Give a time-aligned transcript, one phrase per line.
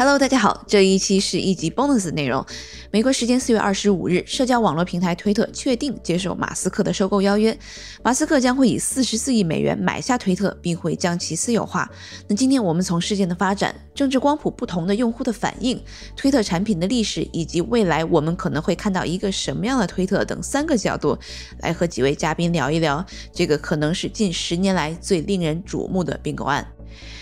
[0.00, 2.42] Hello，大家好，这一期是一集 bonus 内容。
[2.90, 7.54] 美国时间四月二十五日，社交网络平台推特确定接受马斯克的收购邀约，
[8.02, 11.86] 马斯克将会以四十四亿美元买下推特，并会将其私有化。
[12.28, 15.78] 那今天我们从事件的发展、政治光谱不同的用户的反应、
[16.16, 21.18] 推特产品的历史，以及未来我们可能会看到一个什么样的推特等三个角度，
[21.58, 23.04] 来和几位嘉宾聊一聊
[23.34, 26.66] 这个可能是近十年来最令人瞩目的并购案。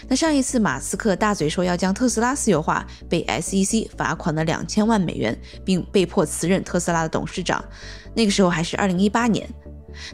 [0.09, 7.65] 那上一次马斯克大嘴说要将特斯拉私有化，被 SEC 罚款了两千万美元，并被迫辞任特斯拉的董事长。
[8.15, 9.49] 那个时候还是二零一八年。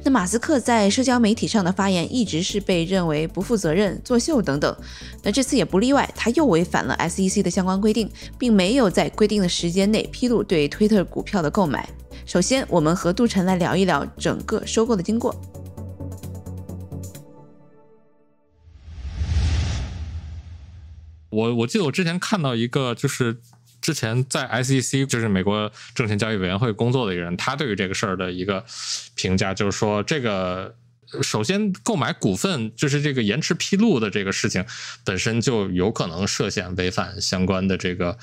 [0.03, 4.75] 那马斯克在社交媒体上的发言一直是被认为不负责任、作秀等等。
[5.23, 11.87] 那这次也不例外，他又违反了 SEC 的相关规定，并没有在规定的时间内披露对推特股票的购买。
[12.25, 15.35] 首先，我们和杜晨来聊一聊整个收购的经过。
[21.35, 23.37] 我我记得我之前看到一个，就是
[23.81, 28.65] 之前在 SEC，就是美国证券交易委员会工作的一个人，他对于这个事儿的一个
[29.15, 30.75] 评价，就是说这个。
[31.23, 34.65] 首先，购买股份就是这个延迟披露的这个事情，
[35.05, 38.17] 本身就有可能涉嫌违反相关的这个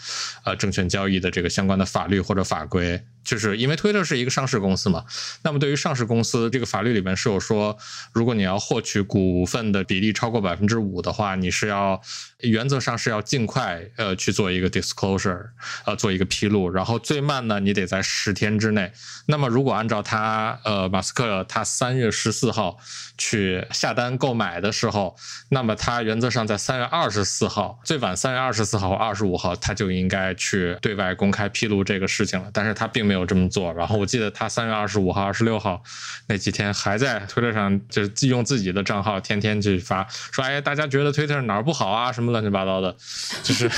[0.44, 3.02] 呃证券交易的这个相关的法律或者法规。
[3.24, 5.06] 就是因为推特是一个上市公司嘛，
[5.44, 7.78] 那么对于上市公司，这个法律里面是有说，
[8.14, 12.02] 如果你要获取股份的比例超过百分之五的话，你是要
[12.40, 15.50] 原则上是要尽快呃去做一个 disclosure，
[15.86, 18.92] 呃做一个披露，然后最慢呢你得在十天之内。
[19.28, 22.80] 那么如果按照他呃马斯克他三月十四号
[23.18, 25.16] 去下单购买的时候，
[25.50, 33.74] 那么他原则上在三月二十四号，最晚三月二十四号或二十五号他就应该去对外公开披露这个事情了，但是他并没有这么做。
[33.74, 35.82] 然后我记得他三月二十五号、二十六号
[36.28, 42.96] 那几天还在推特上就是用自己的账号天天去发，说哎大家觉得推特哪儿不好啊，什么乱七八糟的，
[43.44, 43.70] 就是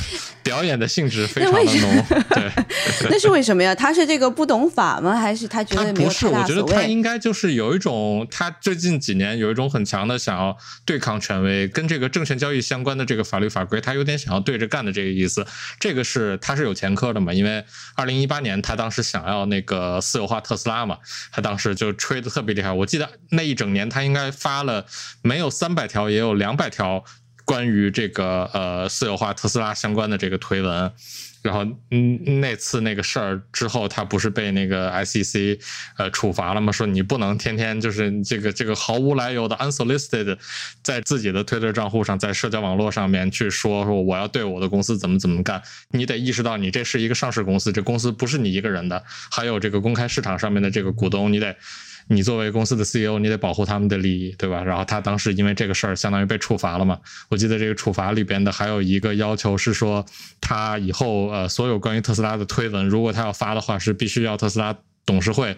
[0.41, 2.05] 表演的性质非 常的浓。
[2.29, 2.51] 对，
[3.09, 3.73] 那是为什么呀？
[3.75, 5.15] 他是这个不懂法吗？
[5.15, 6.27] 还是他觉得没有不是？
[6.27, 6.63] 我觉得？
[6.63, 15.47] 他应该就是有一种，他最近几年有一种很强的想要对抗权威，跟这个证券交易相关的这个法律法规，他有点想要对着干的这个意思。
[15.79, 17.31] 这个是他是有前科的嘛？
[17.31, 17.63] 因为
[17.95, 20.97] 二零一八年他当时想要那个私有化特斯拉嘛，
[21.31, 22.69] 他当时就吹的特别厉害。
[22.71, 24.85] 我记得那一整年他应该发了
[25.21, 27.03] 没有三百条，也有两百条
[27.45, 30.91] 关于这个呃私有化特斯拉相关的这个推文。
[31.43, 31.61] 然后，
[31.91, 35.59] 嗯，那次那个事儿之后，他不是被那个 SEC
[35.97, 36.71] 呃处罚了吗？
[36.71, 40.37] 说你不能天天就是这个这个毫无来由的 unsolicited，
[40.81, 45.61] 在自己的推特账户上，在社交网络上面去说说我要对我的公司怎么怎么干。
[45.91, 51.55] 你得意识到，你这是一个上市公司，这公司不是你一个人的，还有这个公开市场上面的这个股东，你得。
[52.07, 54.63] 你作为公司的 CEO，你得保护他们的利益，对吧？
[54.63, 56.99] 然后他当时因为这个事儿，相当于被处罚了嘛。
[57.29, 60.05] 我记得这个处罚里边的还有一个要求是说，
[60.41, 64.75] 他以后呃所有关于特斯拉的推文，如果他要发的话，是必须要特斯拉。
[65.05, 65.55] 董事会，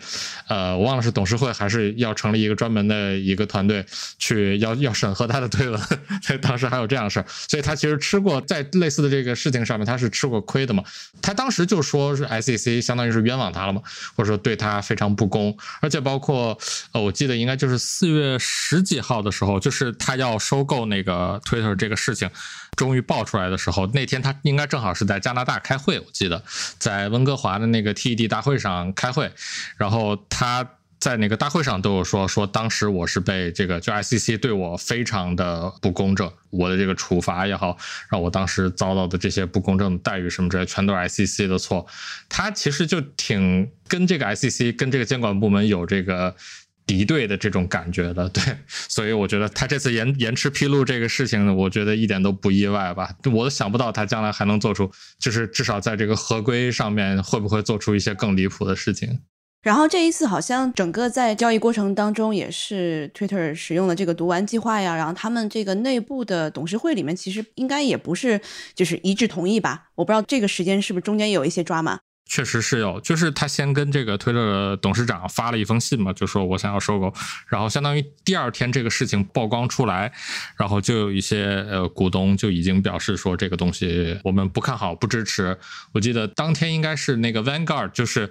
[0.47, 3.85] 呃，我忘了是董事会还是要成立一个专门的一个团队
[4.17, 5.79] 去要要审核他的推文，
[6.23, 10.83] 所以当时还有这样的事儿，所以他其实吃过在类似的这个事情上面他是吃过亏的嘛。
[11.21, 13.81] 他当时就说是 SEC 相当于是冤枉他了嘛，
[14.15, 16.57] 或者说对他非常不公，而且包括
[16.91, 22.29] 呃，我记得应该就是四月十几号的时候，就是他要收购那个 Twitter 这个事情
[22.75, 26.43] 终于爆出来的时候，那天他应该正好是在加拿大开会，我记得
[26.77, 29.31] 在温哥华的那个 TED 大会上开会。
[29.77, 30.67] 然后他
[30.99, 37.77] 在那个大会上都有说，说当时我是被这个就 ICC 对我非常的不公正，我的这个处罚也好，
[38.09, 41.85] 让我当时遭到的这些不公正的待遇什么之类，全都是 ICC 的错。
[42.27, 46.35] 他其实就挺跟这个 ICC 跟这个监管部门有这个。
[46.85, 53.09] 敌对的这种感觉的，对， 所以我觉得他这次延延迟披露这个事情呢，我觉得一点都不意外吧。
[53.33, 59.19] 我都想不到他将来还能做出，就是至少在这个合规上面会不会做出一些更离谱的事情。
[59.63, 68.39] 然后这一次好像整个在交易过程当中，也是 Twitter 使用了这个读完计划呀，然后他们这个内部的董事会里面，其实应该也不是
[68.75, 69.85] 就是一致同意吧？
[69.95, 71.99] 我不知道这个时间是不是中间有一些抓马。
[72.27, 77.13] 确实是有，就是他先跟这个推特董事长发了一封信嘛，就说我想要收购，
[77.47, 80.11] 然后相当于第二天这个事情曝光出来，
[80.57, 85.57] 然后就有一些呃股东就已经表示说这个东西我们不看好、不支持。
[85.93, 88.29] 我记得当天应该是那个 Vanguard，就是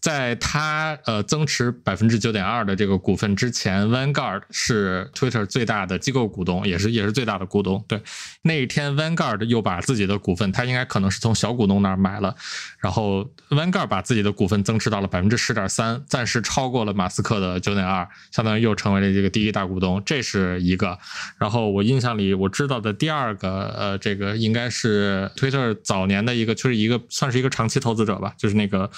[0.00, 7.84] 在他呃增持百分之九点二的这个股份之前，Vanguard 是 Twitter 最大的机构股东，也是也是最大的股东。
[7.86, 8.02] 对，
[8.42, 12.34] 那一天 Vanguard 又把自己的股份，他应该可能是从小股东那儿买了，
[12.78, 20.98] 然后 Vanguard 把自己的股份增持到了百分之十点三，暂时超过了马斯克的九点二，相当于又成为了这个第一大股东，这是一个。
[21.36, 28.90] 然后我印象里我知道的第二个呃，这个应该是 Twitter 早年的一个，就是一个算是一个长期投资者吧，就是那个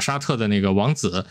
[0.00, 0.47] 沙特的。
[0.48, 1.24] 那个王子，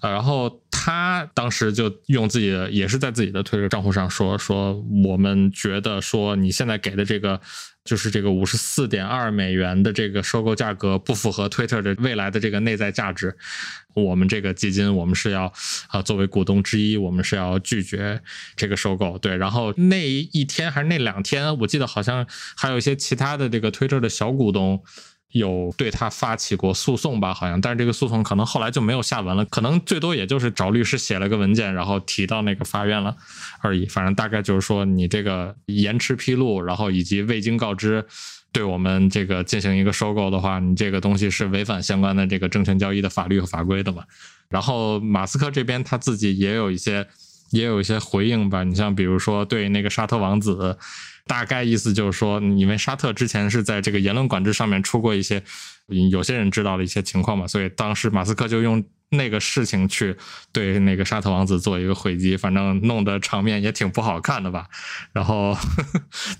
[0.00, 7.40] 呃，然后他当时就用自己的，也是在自己的推特账户上说说，我们觉得说你现在给的这个，
[7.84, 13.36] 就是这个五十四点二美元的这个收购价格不符合推特的未来的这个内在价值，
[13.94, 15.52] 我们这个基金我们是要
[15.88, 18.20] 啊作为股东之一，我们是要拒绝
[18.56, 19.18] 这个收购。
[19.18, 22.26] 对，然后那一天还是那两天，我记得好像
[22.56, 24.82] 还有一些其他的这个推特的小股东。
[25.32, 27.34] 有对他发起过诉讼吧？
[27.34, 33.14] 好像，但是这个诉讼可能后来就没有下文了，可能最多也就是找律师写了个文件，然后提到那个法院了
[33.60, 33.86] 而已。
[33.86, 38.06] 反正大概就是说，你这个延迟披露，然后以及未经告知，
[38.52, 44.04] 对我们这个进行一个收购的话，你这个东西是违反相关的这个证券交易的法律和法规的嘛。
[44.48, 47.06] 然后马斯克这边他自己也有一些
[47.50, 50.78] 也有一些回应吧，你像比如说对那个沙特王子。
[51.28, 55.42] 大概意思就是说，因为沙特之前是在这个言论管制上面出过一些
[56.10, 60.16] 有些人知道的一些情况嘛，所以当时马斯克就用那个事情去
[60.52, 64.68] 对那个沙特王子做一个回击，反正弄得场面也挺不好看的吧。
[65.12, 65.54] 然后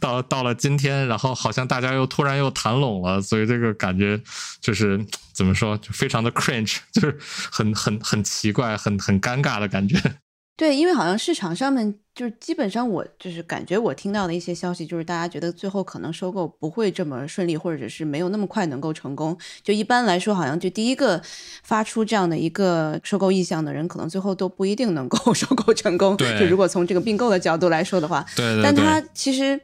[0.01, 4.19] 到到了今天，然后好像大家又突然又谈拢了，所以这个感觉
[4.63, 4.99] 就是
[5.35, 7.15] 怎么说，就非常的 cringe，就是
[7.53, 10.01] 很很很奇怪，很很尴尬的感觉。
[10.59, 19.39] 对，因为好像市场上面就是基本上我就是感觉我听到的一些消息，就是大家觉得最后可能收购不会这么顺利，或者是没有那么快能够成功。
[19.63, 21.23] 就一般来说，好像就第一个
[21.63, 26.17] 发出这样的一个收购意向的人，可能最后都不一定能够 收购成功。
[26.17, 29.61] 就如果从这个并购的角度来说的话，对，但他其实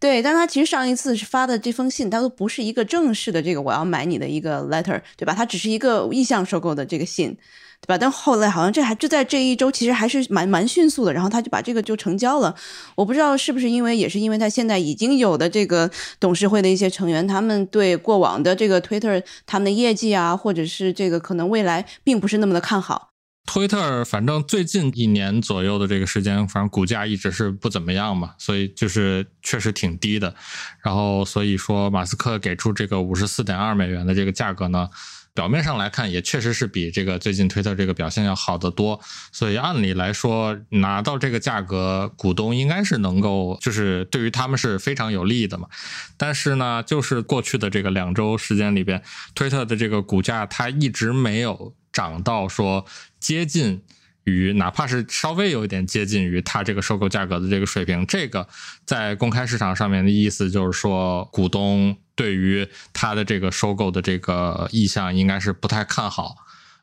[0.00, 5.34] 对，但他其实上一次是发的这封信，他都不是一个正式的这个我要买你的一个 letter，对吧？
[5.34, 7.36] 他只是一个意向收购的这个信。
[7.80, 7.96] 对吧？
[7.96, 11.12] 但后来好像这还就在这一周，其实还是蛮蛮迅速的。
[11.12, 12.52] 然后他就把这个就成交了。
[12.96, 23.07] 我不知道是不是因为也是因为他现在已经有的这个董事会的一些成员，他们对过往的这个 Twitter 他们的业绩啊，或者是这个可能未来并不是那么的看好。
[23.50, 30.34] 推特反正最近一年左右的这个时间，反正股价一直是不怎么样嘛，所以就是确实挺低的。
[30.82, 34.90] 然后所以说马斯克给出这个五十四点二美元的这个价格呢。
[35.34, 39.00] 表面上来看，也确实是比这个最近推特这个表现要好得多，
[39.30, 45.68] 所以按理来说，拿到这个价格，股东应该是能够，就是对于他们是非常有利的嘛。
[46.16, 49.00] 但是呢，就是过去的这个两周时间里边，
[49.32, 52.86] 推特的这个股价它一直没有涨到说
[53.18, 53.82] 接近。
[54.28, 58.46] 于哪怕是稍微有一点接近于它这个收购价格的这个水平，这个
[58.84, 66.36] 在公开市场上面的意思就是说，股东对于它的这个收购的这个意向应该是不太看好，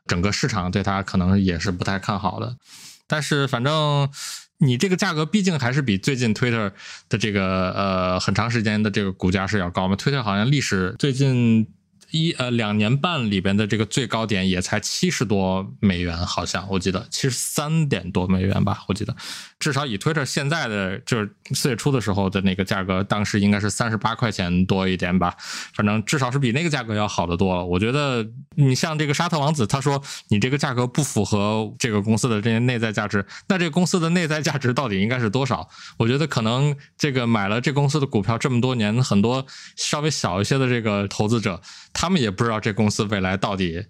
[0.08, 2.58] 整个市场对它可能也是不太看好的。
[3.06, 4.10] 但是反正
[4.58, 6.72] 你这个价格毕竟还是比最近 Twitter
[7.10, 11.68] 的这个呃很长时间的这个股价是要高嘛，Twitter 好像历史最近。
[12.12, 19.16] 一呃两年半里边的这个最高点也才七十多美元，好像我记得七十三点多美元吧，我记得
[19.60, 25.36] 至少以 Twitter 现在的就是四月初的时候的那个价格，当时应该是三十八块钱多一点吧，
[25.74, 27.66] 反正至少是比那个价格要好得多了。
[27.66, 28.26] 我觉得
[28.56, 35.68] 你像这个沙特王子，他说你这个价格不符合这个公司的这些内在价值，那这个公司的内在价值到底应该是多少？
[35.98, 39.46] 我觉得可能这个买了这公司的股票这么多年，很多
[39.76, 41.62] 稍微小一些的这个投资者
[41.96, 42.10] 他。
[42.10, 43.84] 们也不知道这公司未来到底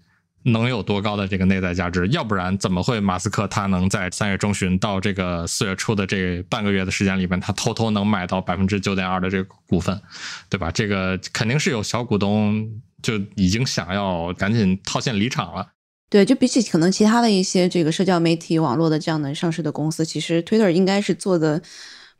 [0.44, 10.02] 能有多高的这个内在价值，要不然怎么会马斯克他能在三月中旬到这个四月初的这半个月的时间里面，他偷偷能买到百分之九点二的这个股份，
[10.50, 10.72] 对吧？
[10.72, 12.68] 这个肯定是有小股东
[13.04, 15.68] 就已经想要赶紧套现离场了。
[16.10, 21.62] 对，就比起可能其他的一些这个社交媒体网络的这样的上市的公司，其实 Twitter 应该是做的。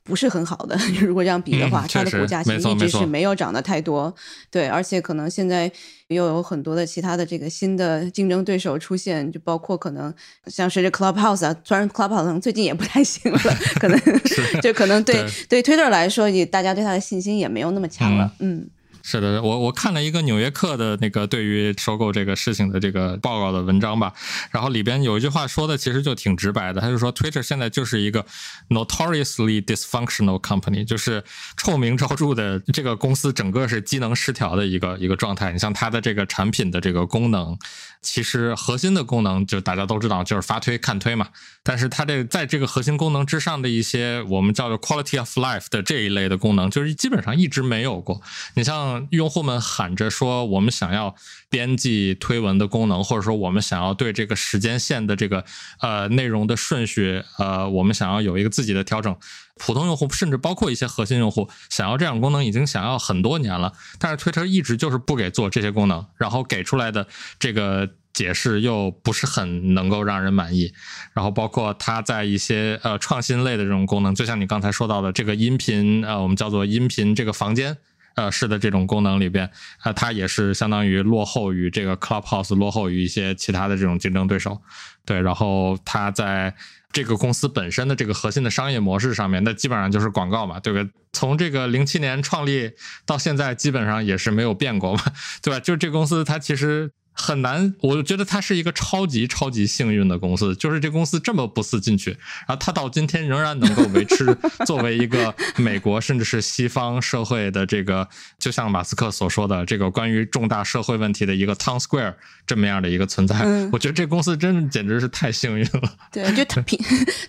[0.06, 4.14] 不是很好的， 如果这样比的话，它的股价其实一直是没有涨得太多。
[4.52, 5.70] 对，而且可能现在
[6.10, 10.14] 又有很多的其他的这个新的竞争对手出现，就包括可能
[10.46, 13.40] 像是这 Clubhouse 啊，虽然 Clubhouse 最近也不太行了，
[13.80, 14.00] 可能
[14.62, 18.32] 就可能对对 Twitter 来说，也大家对它的信心也没有那么强了。
[18.40, 18.70] 嗯。
[19.08, 24.12] 是的，我我看了一个《纽约客》的那个对于收购这个事情的这个报告的文章吧，
[24.50, 28.26] 然后里边有一句话说的其实就挺直白的，他就说 Twitter 现在就是一个
[28.70, 31.24] notoriously dysfunctional company，就是
[31.56, 35.52] 臭名昭著的这个公司整个是机能失调的一个一个状态。
[35.52, 37.56] 你像它的这个产品的这个功能，
[38.02, 41.28] 其实核心的功能就大家都知道就是发推看推嘛，
[41.62, 48.20] 但是它这在这个核心功能之上的一些我们叫做 quality of life 的这一类的功能，就是基本上一直没有过。
[48.56, 51.16] 你像用户们喊着说，我们想要
[51.50, 55.44] 编辑推文的功能，或者说我们想要对这个时间线的这个
[55.82, 59.16] 呃内容的顺序，呃，我们想要有一个自己的调整。
[59.58, 67.08] 普通用户甚至包括一些核心用户想要这样功能，已经想要很多年了，但是推特一直就是不给做这些功能，然后给出来的
[67.40, 70.74] 这个解释又不是很能够让人满意。
[71.14, 77.78] 然后包括它在一些呃创新类的这种功能，就像你刚才说到的这个音频，呃，我们叫做音频这个房间。
[78.16, 84.62] 呃，是的，这种功能里边，啊，它也是相当于落后于这个 Clubhouse，落后于一些其他的这种竞争对手。
[85.06, 86.56] 对，然后它在
[86.92, 90.90] 这个公司本身的这个核心的商业模式上面，那基本上就是广告嘛，对不对？
[91.14, 92.72] 从这个零七年创立
[93.06, 95.02] 到现在，基本上也是没有变过嘛，
[95.42, 95.60] 对吧？
[95.60, 96.92] 就这公司，它其实。
[97.18, 102.12] 很难，我觉得它是一个超级超级幸运的公司，就是这公司这么不思进取，
[102.46, 108.06] 然后它到今天仍然能够维持 作为一个美国甚至是西方社会的这个，
[108.38, 112.14] 就像马斯克所说的这个关于重大社会问题的一个 town square
[112.46, 113.36] 这么样的一个存在。
[113.72, 115.82] 我觉得这公司真的简直是太幸运了。
[116.12, 116.80] 对，就躺平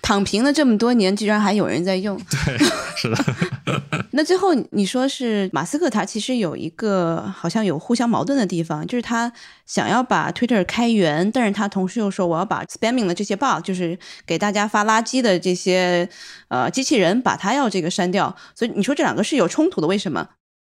[0.02, 2.20] 躺平了这么多年，居然还有人在用。
[2.28, 2.58] 对，
[2.96, 3.24] 是的。
[4.10, 9.32] 那最后你说是马斯克，他其实有一个好像有互相矛盾的地方，就是他。
[9.76, 16.08] 想要把 Twitter 开源，但是他同时又说我要把 spamming 的这些 bug，就是给大家发垃圾的这些
[16.48, 18.34] 呃机器人，把它要这个删掉。
[18.54, 20.26] 所以你说这两个是有冲突的，为什么？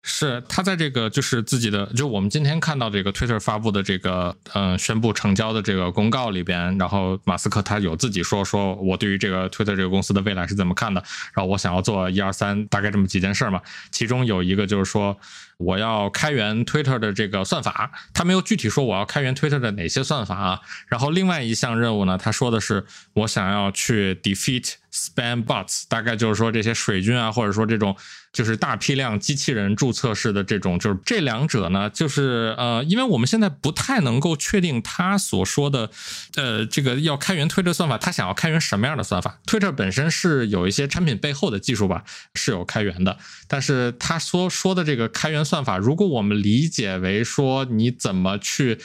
[0.07, 11.03] 是他在这个就是自己的，就我们今天看到这个 Twitter 发布的这个嗯宣布成交的这个公告里边，然后马斯克他有自己说说我对于这个 Twitter 这个公司的未来是怎么看的，
[11.35, 15.15] 然后我想要做一二三大概这么几件事嘛，其中有一个就是说。
[15.57, 20.59] 我要开源 Twitter 的这个算法，他没有具体说我要开源 Twitter 的哪些算法啊。
[20.87, 27.95] 然后另外一项任务呢，他说的是我想要去 defeat spam bots，大概就是说这些水军啊，或者说这种
[28.33, 35.89] 就是大批量机器人注册式的这种，就是这两者呢，就是呃，因为我们现在不太能够确定他所说的
[36.35, 45.44] 呃这个要开源 Twitter 算法，他想要开源什么样的算法？Twitter 本身是有一些产品背后的技术吧，是有开源的，但是他所说的这个开源。
[45.45, 48.79] 算法，如果我们理解为说你怎么去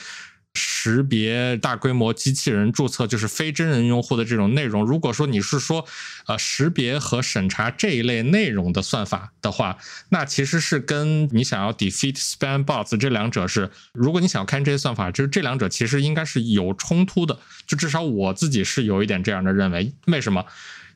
[0.53, 5.85] 识别大规模机器人注册，就是非真人用户的这种内容，如果说你是说
[6.27, 9.77] 呃识别和审查这一类内容的算法的话，
[10.09, 19.93] 那其实是跟你想要 defeat spam bots 这两者是，如果你想要看这些算法，就是这两者其实应该是有冲突的，就至少我自己是有一点这样的认为。
[20.07, 20.45] 为什么？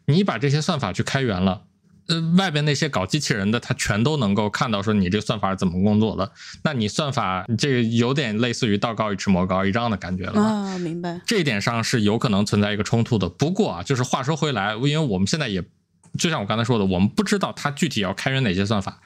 [0.07, 1.63] 你把这些算法去开源了？
[2.07, 6.31] 呃，外边那些搞机器人的，他全都能够看到说你这个算法怎么工作的。
[6.63, 11.19] 那你算法这个有点类似于道高一尺魔高一丈的感觉了啊，明白。
[11.25, 13.27] 这一点上是有可能存在一个冲突的。
[13.29, 15.63] 不过啊，就是话说回来，因为我们现在也。
[16.17, 19.01] 就像我刚才说的，我们不知道它具体要开源哪些算法，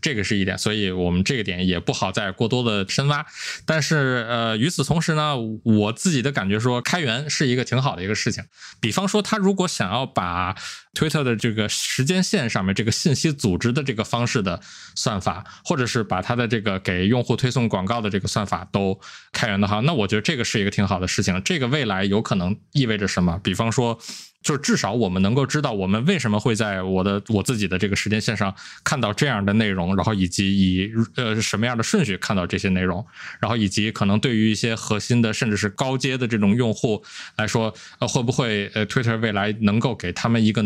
[0.00, 3.24] 这个是一点，所以我们这个点也不好再过多的深挖。
[3.64, 8.44] 但是，呃，与此同时呢，我自己的感觉说，开源是一个挺好的一个事情。
[8.80, 10.54] 比方说，他如果想要把
[10.94, 14.60] Twitter 的这个时间线上面这个信息组织的这个方式的
[14.94, 19.00] 算法，或者是把它的这个给用户推送广告的这个算法都
[19.32, 21.42] 开源的话，那我觉得这个是一个挺好的事情。
[21.44, 23.40] 这个未来有可能意味着什么？
[23.42, 23.98] 比方说。
[24.44, 33.04] 就是至少我们能够知道我们为什么会在我的我自己的这个时间线上看到这样的内容，然后以及以呃什么样的顺序看到这些内容，
[33.40, 37.02] 然后以及可能对于一些核心的甚至是高阶的这种用户
[37.36, 40.62] 来说，呃会不会呃 Twitter 未来能够给他们一个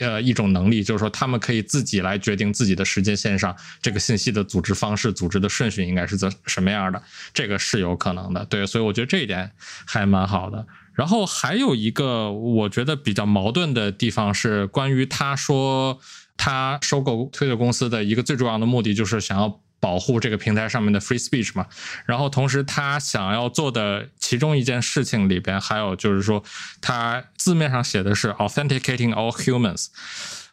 [0.00, 7.02] 呃一种能力，就是说他们可以自己来决定自己的时间线上这个信息的组织方式、组织的顺序应该是怎什么样的，
[7.34, 8.42] 这个是有可能的。
[8.46, 9.50] 对，所以我觉得这一点
[9.84, 10.66] 还蛮好的。
[10.98, 16.00] 然后还有一个我觉得比较矛盾的地方是，关于他说
[16.36, 21.66] 他收购推特公司的一个最重要的目的就是想要保护这个平台上面的 free speech 嘛。
[22.04, 26.42] 然后同时他想要做的其中一件事情里边，还有就是说
[26.80, 29.86] 他字面上写的是 authenticating all humans。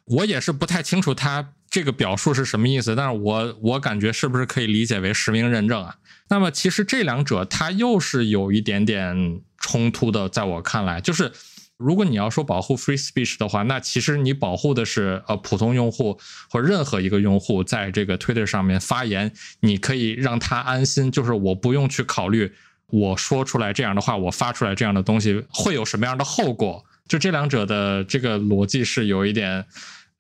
[0.03, 5.95] 我也是不太清楚他这个表述是什么意思，但是我我感觉是不是可以理解为实名认证啊？
[6.27, 9.41] 那么其实这两者它又是有一点点。
[9.65, 11.31] 冲突的，在我看来，就是
[11.77, 16.19] 如果你要说保护 free speech 的话，那其实你保护的是呃普通用户
[16.51, 19.31] 或任何一个用户在这个 Twitter 上面发言，
[19.61, 22.53] 你可以让他安心，就是我不用去考虑
[22.91, 26.85] 我说出来这样的话，我发出来这样的东西会有什么样的后果。
[27.07, 29.65] 就这两者的这个逻辑是有一点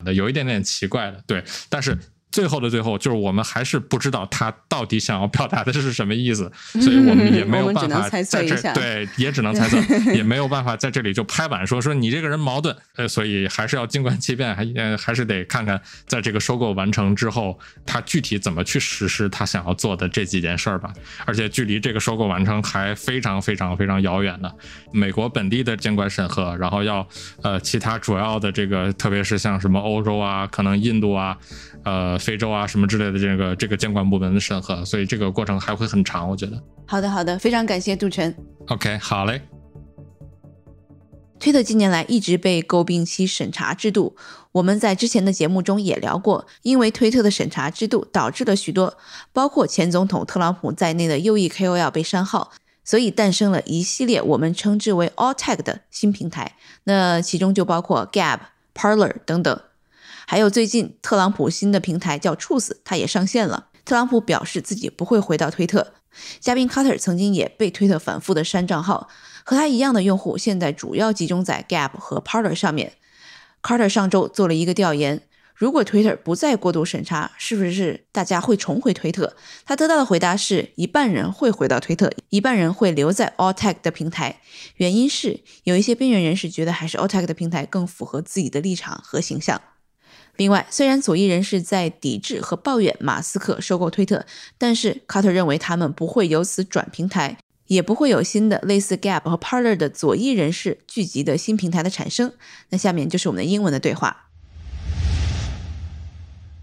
[0.03, 1.95] 的，有一点点奇怪的，对，但是。
[2.31, 6.51] 最后的最后，就是我们还是不知道他到底想要表达的是什么意思，
[6.81, 9.77] 所以我们也没有办法在这对，也只能猜测，
[10.11, 20.91] 也没有办法在这里就拍板说说你这个人矛盾，呃，所以还是要静观其变，还呃还是得看看在这个收购完成之后，他具体怎么去实施他想要做的这几件事儿吧。
[21.25, 24.53] 而且距离这个收购完成还非常非常非常遥远的。
[24.91, 27.07] 美国本地的监管审核，然后要
[27.43, 31.37] 呃其他主要的这个，特别是像什么欧洲啊，可能印度啊。
[31.85, 36.61] 呃，非洲啊，什么之类的，这个这个监管部门的审核，所以这个过程还会很长，我觉得。
[36.87, 38.35] 好的，好的，非常感谢杜晨。
[38.67, 39.39] OK，好嘞。
[41.37, 44.15] 推特近年来一直被诟病其审查制度，
[44.53, 48.97] 我们在之前的节目中也聊过，因为推特的审查制度导致了许多
[49.31, 52.51] 包括前总统特朗普在内的右翼 KOL 被删号，
[52.83, 56.53] 所以诞生了一系列我们称之为 All Tag 的新平台，
[56.85, 58.39] 那其中就包括 Gab、
[58.73, 59.61] Parler 等等。
[60.27, 63.67] 还有最近特朗普新的平台叫 Truth，它也上线了。
[63.85, 65.93] 特朗普表示自己不会回到推特。
[66.39, 69.09] 嘉宾 Carter 曾经也被推特反复的删账号，
[69.43, 72.93] 和他一样的用户现在主要集中在 Gap 和 Parler 上面。
[73.61, 75.21] Carter 上周做了一个调研，
[75.53, 79.35] 如果 Twitter 不再过度审查，是不是大家会重回推特？
[79.65, 84.39] 他得到的回答是一半人会回到推特，一半人会留在 All Tech 的平台。
[84.77, 89.61] 原因是有一些边缘人士觉得还是 All Tech 的平台更符合自己的立场和形象。
[90.36, 94.24] 另外，虽然左翼人士在抵制和抱怨马斯克收购推特，
[94.56, 102.32] 但是卡特认为他们不会由此转平台，也不会有新的类似 Gap 和 Parler 的左翼人士聚集的新平台的产生。
[102.70, 104.28] 那下面就是我们的英文的对话。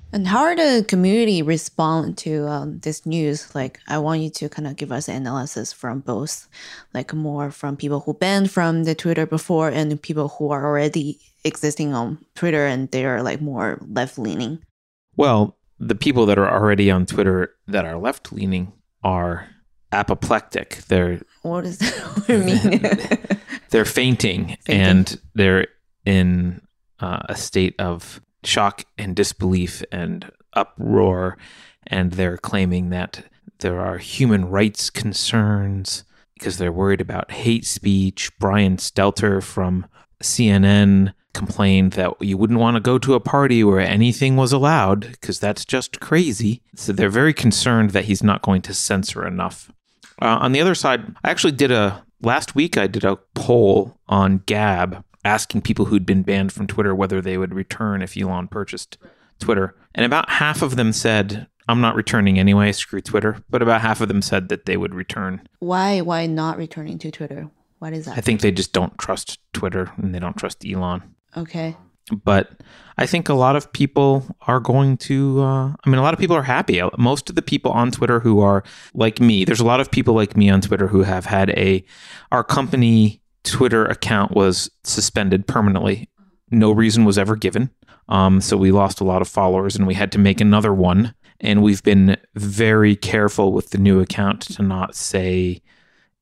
[0.09, 3.53] And how are the community respond to um, this news?
[3.53, 6.45] Like, I want you to kind of give us analysis from both,
[6.93, 11.19] like more from people who banned from the Twitter before and people who are already
[11.44, 14.64] existing on Twitter and they are like more left leaning.
[15.16, 18.72] Well, the people that are already on Twitter that are left leaning
[19.02, 19.48] are
[19.90, 20.76] apoplectic.
[20.88, 22.28] They're what does that
[23.28, 23.40] mean?
[23.70, 25.66] they're fainting, fainting, and they're
[26.04, 26.62] in
[27.00, 31.36] uh, a state of shock and disbelief and uproar,
[31.86, 33.24] and they're claiming that
[33.58, 38.30] there are human rights concerns because they're worried about hate speech.
[38.38, 39.86] Brian Stelter from
[40.22, 45.12] CNN complained that you wouldn't want to go to a party where anything was allowed
[45.12, 46.62] because that's just crazy.
[46.74, 49.70] So they're very concerned that he's not going to censor enough.
[50.20, 52.76] Uh, on the other side, I actually did a last week.
[52.76, 57.38] I did a poll on Gab asking people who'd been banned from Twitter whether they
[57.38, 58.98] would return if Elon purchased
[59.38, 59.74] Twitter.
[59.94, 63.42] And about half of them said, I'm not returning anyway, screw Twitter.
[63.48, 65.46] But about half of them said that they would return.
[65.60, 67.50] Why why not returning to Twitter?
[67.78, 68.16] What is that?
[68.16, 71.02] I think they just don't trust Twitter and they don't trust Elon.
[71.36, 71.76] Okay.
[72.24, 72.50] But
[72.98, 76.20] I think a lot of people are going to, uh, I mean, a lot of
[76.20, 76.82] people are happy.
[76.98, 80.14] Most of the people on Twitter who are like me, there's a lot of people
[80.14, 81.84] like me on Twitter who have had a,
[82.30, 86.08] our company Twitter account was suspended permanently.
[86.50, 87.70] No reason was ever given.
[88.08, 91.14] Um, so we lost a lot of followers and we had to make another one.
[91.40, 95.62] And we've been very careful with the new account to not say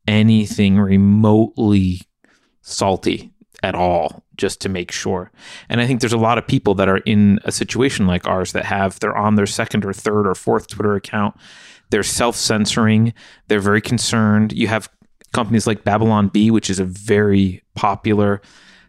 [0.06, 2.02] anything remotely
[2.62, 5.30] salty at all, just to make sure.
[5.68, 8.52] And I think there's a lot of people that are in a situation like ours
[8.52, 11.36] that have, they're on their second or third or fourth Twitter account.
[11.90, 13.12] They're self censoring.
[13.48, 14.52] They're very concerned.
[14.52, 14.88] You have
[15.32, 18.40] companies like Babylon Bee, which is a very popular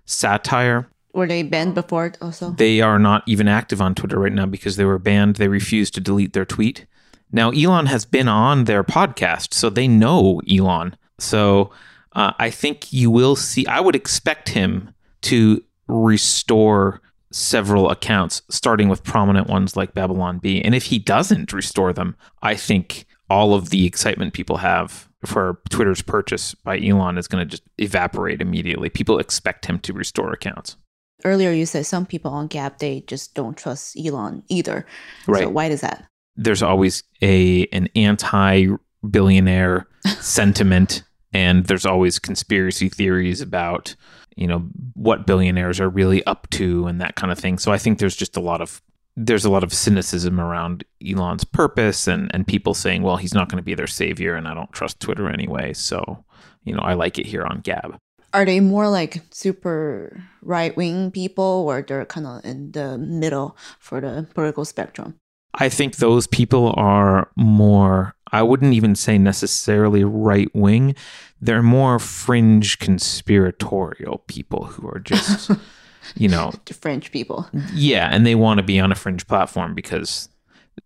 [0.05, 0.87] satire.
[1.13, 2.51] Were they banned before also?
[2.51, 5.35] They are not even active on Twitter right now because they were banned.
[5.35, 6.85] They refused to delete their tweet.
[7.33, 10.95] Now, Elon has been on their podcast, so they know Elon.
[11.19, 11.71] So
[12.13, 18.89] uh, I think you will see, I would expect him to restore several accounts, starting
[18.89, 20.61] with prominent ones like Babylon B.
[20.61, 25.59] And if he doesn't restore them, I think all of the excitement people have for
[25.69, 28.89] Twitter's purchase by Elon is going to just evaporate immediately.
[28.89, 30.75] People expect him to restore accounts.
[31.23, 34.85] Earlier, you said some people on Gap they just don't trust Elon either.
[35.27, 35.43] Right?
[35.43, 36.05] So why does that?
[36.35, 38.67] There's always a an anti
[39.09, 39.87] billionaire
[40.19, 43.95] sentiment, and there's always conspiracy theories about
[44.35, 44.59] you know
[44.93, 47.57] what billionaires are really up to and that kind of thing.
[47.57, 48.81] So I think there's just a lot of
[49.17, 53.49] there's a lot of cynicism around Elon's purpose and, and people saying, well, he's not
[53.49, 55.73] going to be their savior and I don't trust Twitter anyway.
[55.73, 56.23] So,
[56.63, 57.97] you know, I like it here on Gab.
[58.33, 63.57] Are they more like super right wing people, or they're kind of in the middle
[63.79, 65.15] for the political spectrum?
[65.53, 70.95] I think those people are more, I wouldn't even say necessarily right wing.
[71.41, 75.51] They're more fringe conspiratorial people who are just,
[76.15, 80.29] you know, French people yeah, and they want to be on a fringe platform because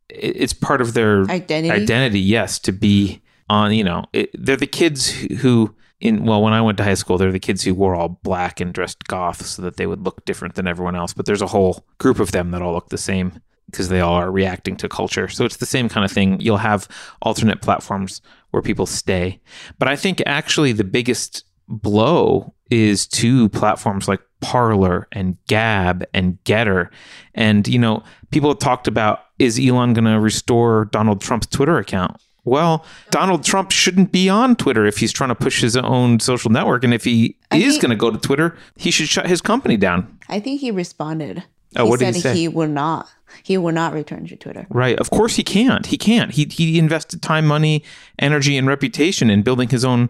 [0.10, 1.70] it's part of their identity.
[1.72, 6.42] identity yes to be on you know it, they're the kids who- who in well
[6.42, 9.04] when i went to high school they're the kids who wore all black and dressed
[9.08, 12.20] goth so that they would look different than everyone else but there's a whole group
[12.20, 15.46] of them that all look the same because they all are reacting to culture so
[15.46, 16.88] it's the same kind of thing you'll have
[17.22, 19.40] alternate platforms where people stay
[19.80, 26.44] but i think actually the biggest blow is to platforms like Parlor and Gab and
[26.44, 26.92] Getter.
[27.34, 31.78] And, you know, people have talked about is Elon going to restore Donald Trump's Twitter
[31.78, 32.22] account?
[32.44, 36.52] Well, Donald Trump shouldn't be on Twitter if he's trying to push his own social
[36.52, 36.84] network.
[36.84, 39.78] And if he I is going to go to Twitter, he should shut his company
[39.78, 40.20] down.
[40.30, 41.44] I think he responded.
[41.76, 42.34] Oh, he what did he say?
[42.34, 43.08] he will not.
[43.44, 44.66] He will not return to Twitter.
[44.70, 44.98] Right.
[44.98, 45.86] Of course he can't.
[45.88, 46.32] He can't.
[46.32, 47.84] He he invested time, money,
[48.20, 50.10] energy, and reputation in building his own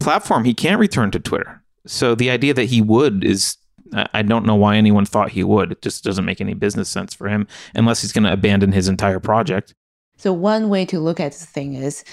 [0.00, 0.44] platform.
[0.44, 1.62] He can't return to Twitter.
[1.86, 3.58] So the idea that he would is
[3.92, 5.72] I I don't know why anyone thought he would.
[5.72, 8.88] It just doesn't make any business sense for him unless he's going to abandon his
[8.88, 9.74] entire project.
[10.16, 12.04] So one way to look at this thing is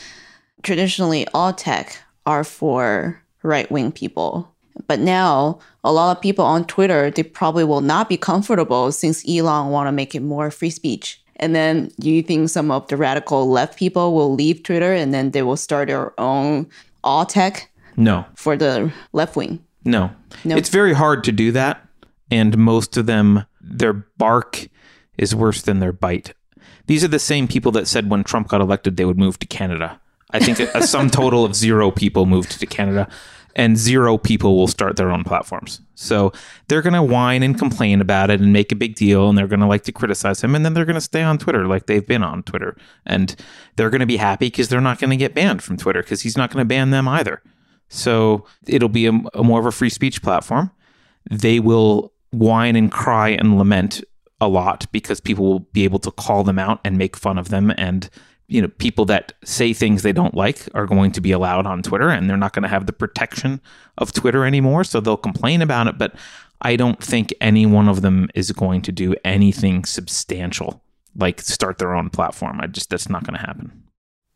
[0.64, 4.54] traditionally all tech are for right wing people.
[4.88, 9.28] But now a lot of people on Twitter they probably will not be comfortable since
[9.28, 11.22] Elon want to make it more free speech.
[11.38, 15.14] And then do you think some of the radical left people will leave Twitter and
[15.14, 16.68] then they will start their own
[17.04, 18.26] all tech No.
[18.36, 19.60] for the left wing?
[19.84, 20.12] No.
[20.44, 20.56] No.
[20.56, 21.86] It's very hard to do that.
[22.30, 24.68] And most of them, their bark
[25.18, 26.34] is worse than their bite.
[26.86, 29.48] These are the same people that said when Trump got elected, they would move to
[29.48, 30.00] Canada.
[30.32, 33.10] I think a, a sum total of zero people moved to Canada,
[33.56, 35.82] and zero people will start their own platforms.
[35.96, 36.32] So
[36.68, 39.48] they're going to whine and complain about it and make a big deal, and they're
[39.48, 41.86] going to like to criticize him, and then they're going to stay on Twitter like
[41.86, 42.76] they've been on Twitter.
[43.06, 43.36] And
[43.76, 46.22] they're going to be happy because they're not going to get banned from Twitter because
[46.22, 47.42] he's not going to ban them either.
[47.90, 50.72] So it'll be a, a more of a free speech platform.
[51.30, 54.04] They will whine and cry and lament
[54.40, 57.50] a lot because people will be able to call them out and make fun of
[57.50, 58.10] them and
[58.52, 61.82] you know people that say things they don't like are going to be allowed on
[61.82, 63.62] Twitter and they're not going to have the protection
[63.98, 66.16] of Twitter anymore so they'll complain about it but
[66.62, 70.84] I don't think any one of them is going to do anything substantial
[71.16, 72.60] like start their own platform.
[72.62, 73.84] I just that's not going to happen.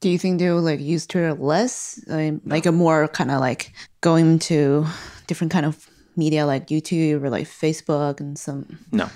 [0.02, 4.40] Do you think they'll like use Twitter less, like a more kind of like going
[4.40, 4.86] to
[5.28, 9.10] different kind of media like YouTube or like Facebook and some no.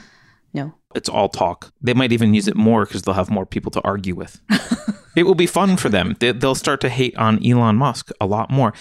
[0.54, 0.74] No.
[0.96, 1.72] It's all talk.
[1.82, 4.42] They might even use it more because they'll have more people to argue with.
[5.16, 6.16] it will be fun for them.
[6.20, 8.74] They, they'll start to hate on Elon Musk a lot more.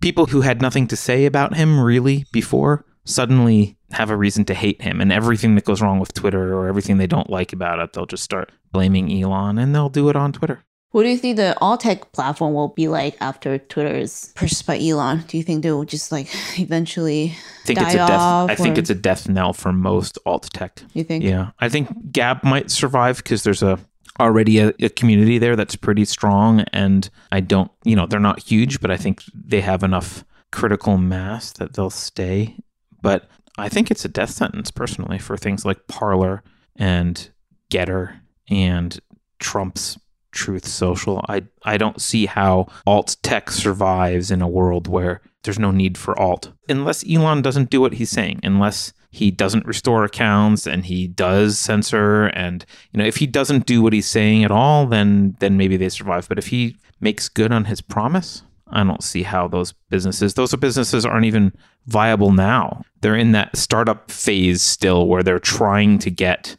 [0.00, 4.54] People who had nothing to say about him really before suddenly have a reason to
[4.54, 5.00] hate him.
[5.00, 8.06] And everything that goes wrong with Twitter or everything they don't like about it, they'll
[8.06, 10.64] just start blaming Elon and they'll do it on Twitter.
[10.96, 14.66] What do you think the all tech platform will be like after Twitter is purchased
[14.66, 15.24] by Elon?
[15.28, 16.26] Do you think they will just like
[16.58, 18.10] eventually I think die it's a death.
[18.12, 18.48] off?
[18.50, 20.82] I think it's a death knell for most alt tech.
[20.94, 21.22] You think?
[21.22, 23.78] Yeah, I think Gab might survive because there's a
[24.18, 28.42] already a, a community there that's pretty strong, and I don't, you know, they're not
[28.42, 32.56] huge, but I think they have enough critical mass that they'll stay.
[33.02, 33.28] But
[33.58, 36.42] I think it's a death sentence personally for things like Parlor
[36.74, 37.28] and
[37.68, 38.98] Getter and
[39.38, 39.98] Trump's
[40.36, 41.24] Truth Social.
[41.28, 45.96] I I don't see how alt tech survives in a world where there's no need
[45.96, 46.52] for alt.
[46.68, 51.58] Unless Elon doesn't do what he's saying, unless he doesn't restore accounts and he does
[51.58, 55.56] censor and you know if he doesn't do what he's saying at all then then
[55.56, 56.28] maybe they survive.
[56.28, 60.54] But if he makes good on his promise I don't see how those businesses those
[60.56, 61.54] businesses aren't even
[61.86, 62.82] viable now.
[63.00, 66.56] They're in that startup phase still where they're trying to get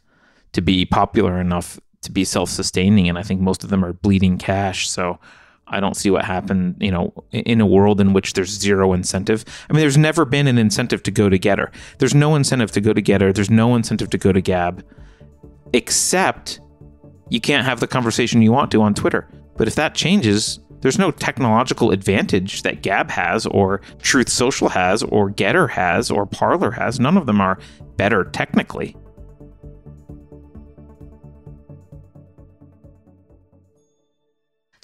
[0.52, 4.38] to be popular enough to be self-sustaining and i think most of them are bleeding
[4.38, 4.88] cash.
[4.88, 5.18] So
[5.66, 9.44] i don't see what happened you know in a world in which there's zero incentive.
[9.68, 11.70] I mean there's never been an incentive to go to getter.
[11.98, 13.32] There's no incentive to go to getter.
[13.32, 14.84] There's no incentive to go to gab
[15.74, 16.60] except
[17.28, 19.28] you can't have the conversation you want to on twitter.
[19.56, 25.02] But if that changes there's no technological advantage that Gab has, or Truth Social has,
[25.02, 27.00] or Getter has, or Parlor has.
[27.00, 27.58] None of them are
[27.96, 28.96] better technically.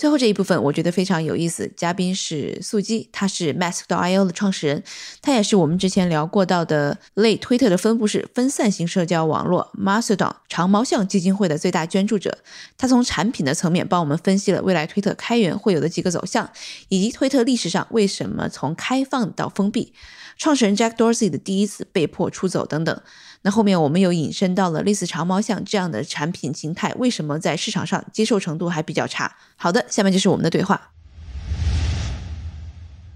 [0.04, 4.82] 最后这一部分我觉得非常有意思，嘉宾是素基，他是 Mask.io 的创始人，
[5.22, 12.36] 他也是我们之前聊过到的类推特的分布式分散型社交网络 Mastodon 长毛象基金会的最大捐助者。
[12.76, 16.50] 他从产品的层面帮我们分析了未来推特开源会有的几个走向，
[16.90, 19.94] 以及推特历史上为什么从开放到封闭。
[20.36, 23.00] 创始人 Jack Dorsey 的第一次被迫出走等等。
[23.46, 29.36] 那后面我们有引申到了类似长毛象这样的产品形态，为什么在市场上接受程度还比较差？
[29.56, 30.90] 好的，下面就是我们的对话。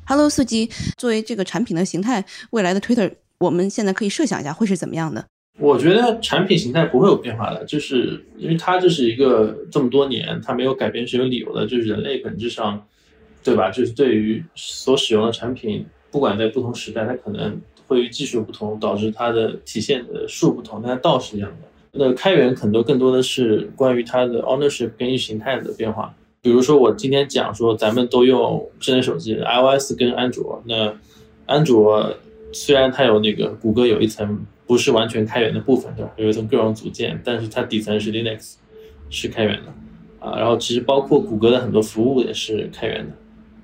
[0.05, 5.25] Hello，速记，作为这个产品的形态，未来的 Twitter，我们现在可以设想一下会是怎么样的？
[5.59, 12.87] 我觉得产品形态不会有变化的，就是因为它这是一个这么多年它没有改变是有理由的，就是人类本质上，
[13.43, 13.71] 对吧？
[13.71, 21.67] 就是对于所使用的产品，不管在不同时代，它可能会与技术不同导致它的体现的数不同，但它道是一样的。
[21.99, 26.15] 那开源很多更多的是关于它的 ownership 跟意识形态的变化。
[26.41, 30.95] 比如说我今天讲说咱们都用智能手机 iOS 跟安卓，那
[31.47, 32.15] 安卓
[32.53, 34.47] 虽然它有那个谷歌有一层。
[34.69, 36.13] 不是完全开源的部分，对吧？
[36.19, 38.57] 有一层各种组件，但是它底层是 Linux，
[39.09, 39.73] 是开源的
[40.21, 40.37] 啊。
[40.37, 43.15] 然后其实包括谷歌的很多服务也是开源的。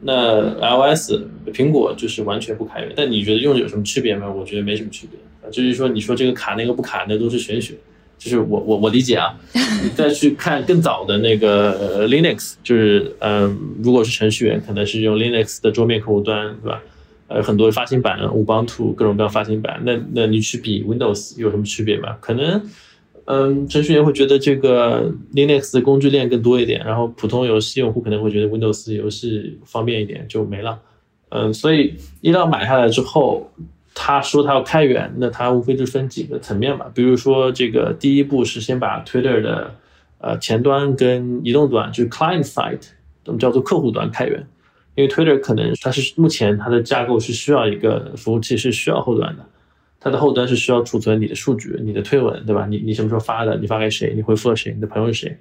[0.05, 1.13] 那 iOS
[1.53, 2.93] 苹果就是完全不开源。
[2.95, 4.31] 但你觉得用着有什么区别吗？
[4.31, 5.51] 我觉得没什么区别啊。
[5.51, 7.75] 就是说你说这个卡那个不卡，那都是玄学。
[8.17, 9.35] 就是我我我理解啊。
[9.83, 16.83] 你再去看更早的那个 Linux，就是嗯，如果是程序员，可能是用 Linux 的桌面客户端，对吧？
[17.27, 22.17] 呃，很多发行版，Ubuntu 各种各样发行版，那那你去比 Windows 有什么区别吗？
[22.21, 22.63] 可能，
[23.27, 30.79] 嗯，程序员会觉得这个 Linux 工具链更多一点，然后普通游戏用户可能会觉得 Windows 游戏方便一点，就没了。
[31.31, 33.51] 嗯，所以一到买下来之后，
[33.95, 39.75] 他说他要开源，那他无非就分几个层面嘛，比如说这个第一步是先把 Twitter 的
[40.19, 42.89] 呃前端跟移动端，就是 Client Side，
[43.27, 44.47] 我们叫做客户端开源。
[44.97, 49.45] 因为 Twitter 可能它是目前它的架构是需要一个服务器是需要后端的，
[50.05, 52.67] 它的后端是需要储存你的数据、你的推文，对吧？
[52.67, 53.57] 你你什么时候发的？
[53.57, 54.13] 你发给谁？
[54.15, 54.75] 你回复了谁？
[54.75, 55.39] 你的朋友是谁？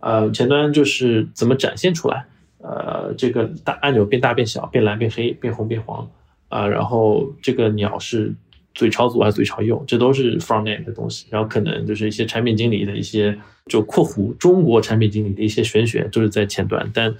[0.00, 2.26] 呃，前端就是怎么展现出来？
[2.58, 6.06] 呃，这个大按钮变大变小，变蓝变黑，变红变黄
[6.50, 8.34] 啊，然后这个鸟是
[8.74, 9.82] 嘴朝左还是嘴朝右？
[9.86, 11.26] 这都是 front end 的东西。
[11.30, 17.14] 然后可能就是一些产品经理的一些就括弧中国产品经理的一些玄学，就是在前端，但。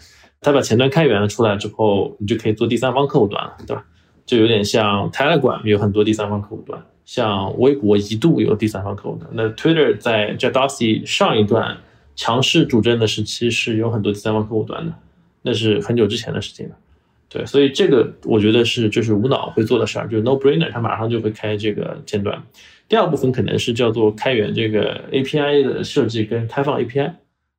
[0.44, 3.84] 它把前端开源了出来之后，你就可以做第三方客户端了，对吧？
[4.24, 9.30] 就有点像 Telegram 有很多第三方客户端，像微博一度有第三方客户端。
[9.32, 11.76] 那 Twitter 在 Jack Dorsey 上一段
[12.14, 14.94] 强势主政的时期是有很多第三方客户端的，
[15.42, 16.76] 那是很久之前的事情了。
[17.28, 22.42] 对，所以这个我觉得是就是无脑会做的事儿，就是 No Brainer，它马上就会开这个前端。
[22.88, 27.12] 第二部分可能是叫做开源这个 API 的设计跟开放 API。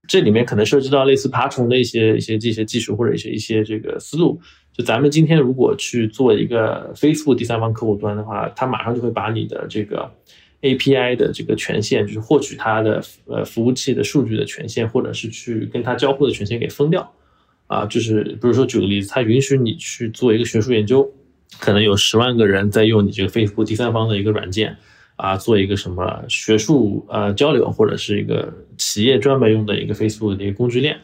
[0.07, 4.39] 这里面可能涉及到类似爬虫的一些一些这些技术或者一些一些这个思路。
[4.73, 10.11] 就咱们今天如果去做一个非富第三方客户端的话，它马上就会把你的这个
[10.61, 17.13] API 的这个权限，就是获取它的呃服务器的数据的权限，或者是去跟它交互的权限给封掉。
[17.67, 21.09] 啊，就是比如说举个例子，它允许你去做一个学术研究，
[21.59, 24.75] 可能有十万个人在用你这个 Facebook 第三方的一个软件。
[25.23, 30.99] 啊，做一个什么学术呃交流，或者是一个企业专门用的一个 Facebook 的一个工具链，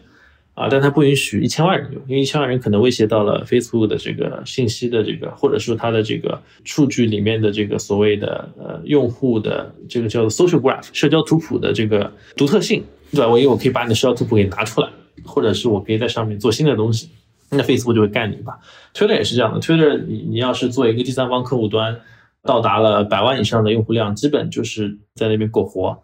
[0.56, 13.30] 啊，但它不允许一千万人用，因为一千万人可能威胁到了 Facebook 的这个信息的这个，或者是它的这个数据里面的这个所谓的呃用户的这个叫做 social graph 社交图谱的这个独特性，对吧？
[13.30, 14.90] 我因为我可以把你的社交图谱给拿出来，
[15.24, 17.08] 或者是我可以在上面做新的东西，
[17.52, 18.60] 那 Facebook 就会干你吧。
[18.94, 21.98] Twitter 也是这样的，Twitter 你你要是做一个第三方客户端。
[22.44, 25.98] 到达了百万以上的用户量，基本就是在那边苟活。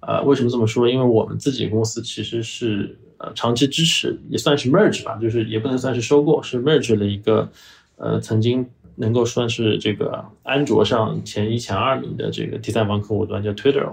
[0.00, 0.88] 呃，为什么这么说？
[0.88, 7.48] 因为我们自己公司其实是呃长期支持，也算是 merge 吧，就是也不能算是收购，是 merge 了一个
[7.96, 13.88] 呃曾经能够算是这个安卓上前一前二名的这个第三方客户端叫 Twitter。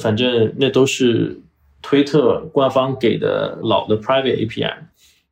[0.00, 1.40] 反正那都是
[1.82, 4.72] 推特官方给的老的 private API，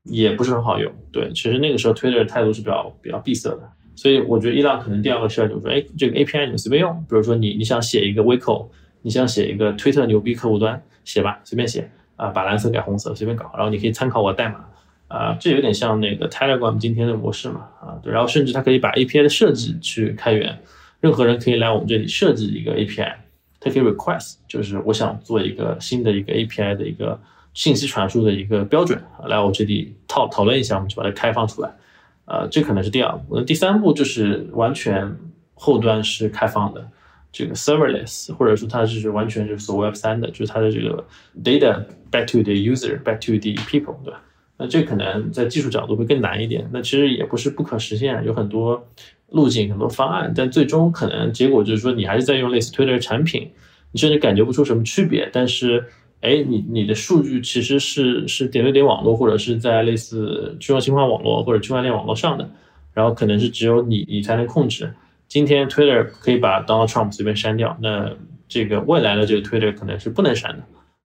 [0.03, 0.93] 也不是很好用。
[1.13, 3.63] 对，其实那个时候 Twitter 态度是比较比较闭塞的。
[3.97, 8.71] 所以我觉得伊朗可能第二个事儿就是说，哎，这个 API 你随便用，比如说你你想写一个 w i c o
[9.03, 14.65] 你想写一个推特牛逼客户端，写吧，随便写啊，把蓝色改红色，随便搞，然后你可以参考我代码
[15.09, 20.59] 啊，这有点像那个 Telegram 今天的模式嘛啊，对，然后甚至它可以把 API 的设计去开源，
[21.01, 23.15] 任何人可以来我们这里设计一个 API，
[23.61, 27.19] 它可以 request，就是我想做一个新的一个 API 的一个
[27.55, 31.71] 信息传输的一个标准，来我这里讨讨论一下，我们就把它开放出来。
[32.27, 33.37] 呃，这可能是第二步。
[33.37, 35.17] 那第三步就是完全
[35.55, 36.87] 后端是开放的，
[37.33, 41.05] 这个 serverless，或者说它就是完全就是所谓 Web 三的，就是它的这个
[41.45, 44.21] data back to the user，back to the people，对吧？
[44.59, 46.69] 那这可能在技术角度会更难一点。
[46.73, 48.87] 那其实也不是不可实现，有很多
[49.31, 53.51] 路径、很多方案，但最终可能结果就是说，你还是在用类似 Twitter 的产品，
[53.93, 55.85] 你甚至感觉不出什么区别，但是。
[56.21, 62.51] 哎，你你的数据其实是是点对点网络，或者是在类似去中心化网络或者区块链网络上的，
[62.93, 64.93] 然后可能是只有你你才能控制。
[65.29, 68.11] 今天 Twitter 可以把 Donald Trump 随便删掉，那
[68.49, 70.63] 这个未来的这个 Twitter 可能是不能删的。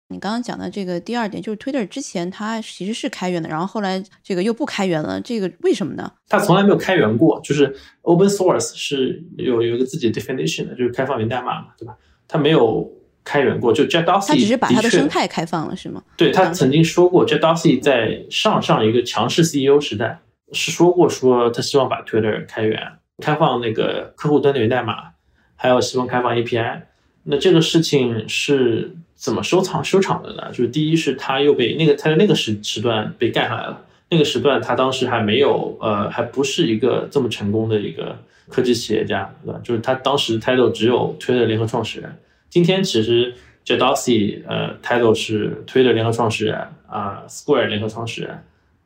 [0.08, 6.12] 你刚刚讲的这个第二点，就是 Twitter 之前它其实是开源的，然后后来这个又不开源了，这个为什么呢？
[6.28, 11.96] 它从来没有开源过，就是 Open Source 是有有一个自己的 definition 的，就是开放源代码嘛，对吧？
[12.28, 12.88] 它没有
[13.26, 16.00] 开源过，就 Jack Dorsey 他只是把他的生态开放了，是吗？
[16.16, 20.20] 对他曾经说过，Jack Dorsey 在上上一个强势 CEO 时代
[20.52, 22.80] 是说过，说他希望把 Twitter 开源，
[23.18, 25.10] 开放那个客户端的源代码，
[25.56, 26.82] 还有希望开放 API。
[27.24, 30.48] 那这个事情是怎么收场收场的呢？
[30.50, 38.16] 就是第一是他又被那个他在那个时时段被干下来了，那个时段他当时还没有呃还不是一个这么成功的一个
[38.48, 39.60] 科技企业家，对吧？
[39.64, 42.16] 就是他当时 title 只有 Twitter 联合创始人，
[42.48, 46.56] 今天其实 Jack Dorsey 呃 title 是 Twitter 联合创始人
[46.86, 48.38] 啊、Square 联合创始人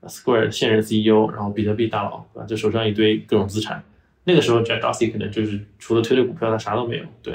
[0.05, 2.46] ，Square 现任 CEO，然后比特币大佬，对吧？
[2.46, 3.83] 就手上一堆各种资产。
[4.25, 7.35] 那个时候 Jack Dorsey 可能就是除了推特股票，他啥都没有，对，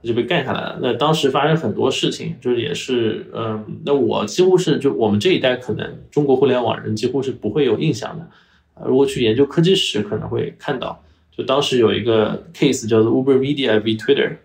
[0.00, 0.78] 他就被干下来了。
[0.80, 8.28] 那当时发生很多事情，就是也是，嗯，那我几乎是就我们这一代可能中国互联网人几乎是不会有印象的。
[8.74, 14.36] 呃如果去研究科技史，可能会看到，就当时有一个 case 叫做 Uber Media v Twitter，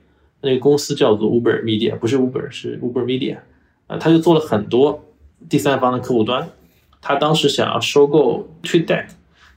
[0.42, 3.40] 那个公司叫做 Uber Media，不是 Uber，是 Uber Media，
[3.88, 5.04] 呃，他就做了很多
[5.50, 6.50] 第三方的客户端，
[7.02, 9.08] 他当时想要收购 TweetDeck，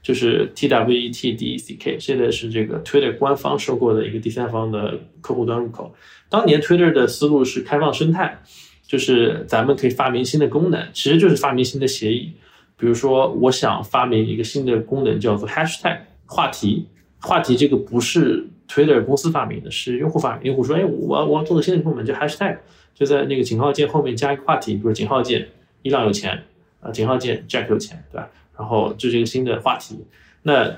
[0.01, 5.95] 就是 T W E T D E C K，现在是这个 Twitter 官方收购的一个第三方的客户端入口。
[6.29, 8.39] 当年 Twitter 的思路是开放生态，
[8.85, 12.33] 就是咱们可以发明新的功能，其实就是发明新的协议。
[12.75, 16.87] 比如说，我想发明一个新的功能，叫做 Hashtag 话题。
[17.23, 20.47] 话题这个不是 Twitter 公司发明的，是用户发明。
[20.47, 22.57] 用户说：“哎，我我要做个新的功能，叫 Hashtag，
[22.93, 25.47] 就在那个井号键后面加一个话题，比如井号键
[25.83, 26.43] 伊朗有钱
[26.81, 28.29] 啊，井号键 Jack 有钱，对吧？
[28.57, 30.03] 然后这是一个新的话题。
[30.41, 30.69] 那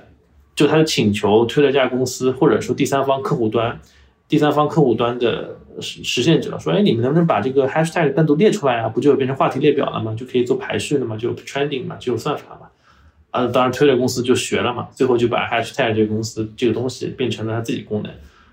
[0.54, 3.80] 就他的请求，Twitter 这家公司或者说第三方客户端，
[4.28, 8.88] 第三方客户端的实实现者说：“哎，你们能不能把这个 Hashtag 单独列出来啊？
[8.88, 10.14] 不就变成话题列表了吗？
[10.16, 12.68] 就可以做排序了嘛，就 trending 嘛，就有算法嘛。”
[13.36, 18.10] 啊，当然，Twitter 公司就学了嘛，最后就把 Hashtag 这个公司这个东西变成了它自己功能，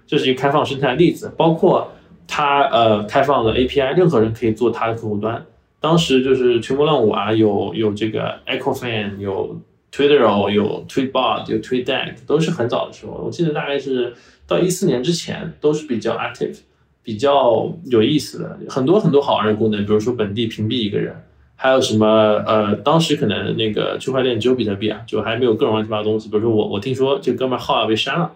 [0.08, 1.32] 这是一个开放生态的例子。
[1.36, 1.92] 包括
[2.26, 5.40] 它呃开放了 API，任何人可以做它的客户端。
[5.78, 9.60] 当时就是群魔乱舞啊，有有这个 EchoFan，有
[9.92, 13.12] Twitter，有 Tweetbot，有 TweetDeck，都是很早的时候。
[13.24, 14.12] 我记得大概是
[14.48, 16.58] 到一四年之前都是比较 active，
[17.04, 21.14] 比较有意思的，很多很多好玩的功能，比如说本地屏蔽一个人。
[21.62, 22.04] 还有什么？
[22.44, 26.28] 呃，当时可能那个区块链只有比特币啊，就还没有各种乱七八糟东西。
[26.28, 28.32] 比如说我我听说这哥们号要被删了，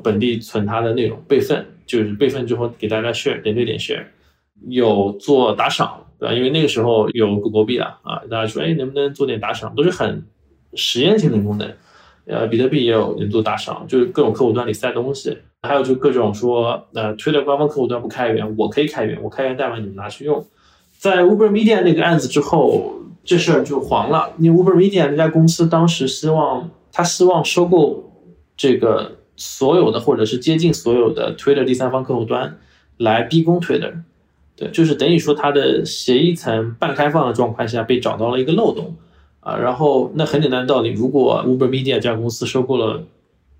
[0.00, 4.04] 本地存他的内容备份，就是备份之后给大家 share 点对点 share，
[4.68, 6.32] 有做打赏，对吧？
[6.32, 10.22] 因为那个时候有狗狗币了啊，大家说哎能不能做点打赏，都是很
[10.74, 11.68] 实验性的功能。
[12.26, 20.46] 呃，比特币也有人做打赏，就是各种客户端里塞东西，还有就各种说呃，Twitter 官方客户端不开源，我可以开源，我开源代码你们拿去用。
[20.98, 24.32] 在 Uber Media 那个案子之后，这事儿就黄了。
[24.38, 28.12] 因为 Uber Media 那家公司当时希望，他希望收购
[28.56, 32.58] 这个所有的或者是接近所有的 Twitter 第三方客户端，
[32.96, 33.92] 来逼宫 Twitter。
[34.56, 38.96] 对，就是等于说它的协议层半开放的状况下被找到了一个漏洞
[39.38, 39.56] 啊。
[39.56, 43.04] 然后那很简单的道理，如果 Uber Media 这家公司收购了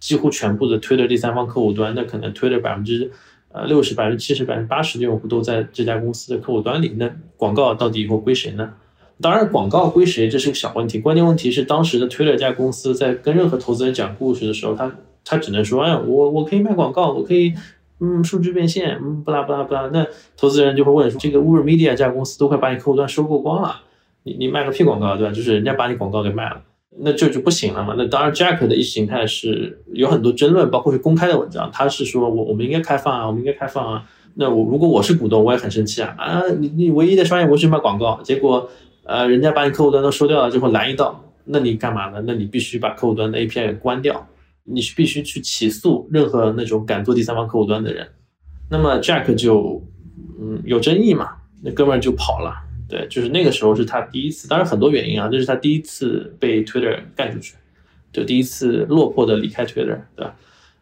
[0.00, 3.12] 几乎全部的 Twitter 第三方客户端，那可能 Twitter 百分之
[3.50, 8.74] 呃，六十、百分之七十、百分之八十的用户都在这家公司的客户端里，那广告到底以后归谁呢？
[9.20, 14.92] 当然，广告归谁这是个小问题，关键问题是当时的 Twitter 这家公司在跟任何投资人讲故事的时候，他
[15.24, 17.52] 他只能说，哎，我我可以卖广告，我可以，
[18.00, 19.88] 嗯，数据变现，嗯，不拉不拉不拉。
[19.92, 20.06] 那
[20.36, 23.80] 投资人就会问说，这个 Uber Media 这家公司都快把你客户端收购光了，
[24.22, 25.32] 你你卖个屁广告，对吧？
[25.32, 26.62] 就是人家把你广告给卖了。
[27.00, 27.94] 那这就不行了嘛？
[27.96, 34.04] 那当然，Jack 的意识形态是有很多争论，包括是公开的文章，他是说我我们应该开放啊，我们应该开放啊。
[34.34, 36.42] 那我如果我是股东，我也很生气啊啊！
[36.58, 38.68] 你你唯一的商业模式卖广告，结果
[39.04, 42.22] 呃人家把你客户端都收掉了之后拦一道，那你干嘛呢？
[42.26, 44.28] 那你必须把客户端的 API 关掉，
[44.64, 48.06] 你是必须去起诉任何那种敢做第三方客户端的人。
[48.70, 49.82] 那么 Jack 就
[50.40, 51.30] 嗯有争议嘛，
[51.62, 52.67] 那哥们儿就跑了。
[52.88, 57.54] 对，就是那个时候是他第一次，当然很多原因啊，这是他第一次被 Twitter 干出去，
[58.12, 60.34] 就第一次落魄的离开 Twitter，对吧？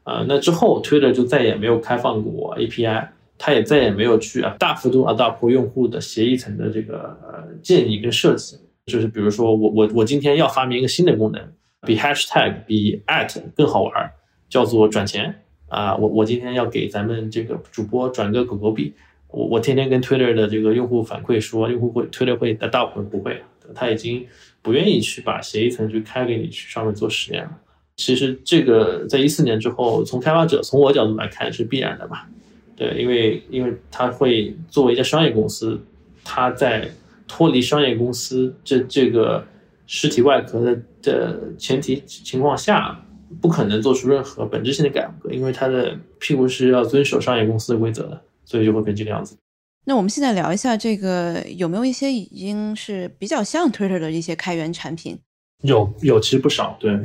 [0.04, 11.42] 啊、那之后 Twitter 就再也没有开放过 API，他也再也没有去啊大幅度 adopt 用户的协议层的这个呃建议跟设计，就是比如说我我我今天要发明一个新的功能，
[11.84, 14.12] 比 hashtag 比 at 更好玩，
[14.48, 15.34] 叫做转钱
[15.68, 18.94] 啊、我我今天要给咱们这个主播转个狗狗币。
[19.28, 23.42] 我我天天跟 Twitter 的这个用户反馈说，用户会 Twitter 会 adopt 不会，
[23.74, 24.26] 他已经
[24.62, 27.50] 不愿意去把协议层去开给你去上面做实验了。
[27.96, 32.28] 其实这个在一四年之后，从开发者从我角度来看是必然的吧？
[32.76, 35.80] 对，因为因为它会作为一家商业公司，
[36.22, 36.90] 它在
[37.26, 39.42] 脱离商业公司这这个
[39.86, 43.02] 实体外壳的的前提情况下，
[43.40, 49.36] 不可能做出任何本质性的改革，因为它的屁股是要遵守商业公司的规则的，所以就会变这个样子。
[49.84, 55.18] 那我们现在聊一下这个有没有一些已经是比较像 Twitter 的一些开源产品？
[55.62, 56.76] 有有，其实不少。
[56.80, 56.98] 对，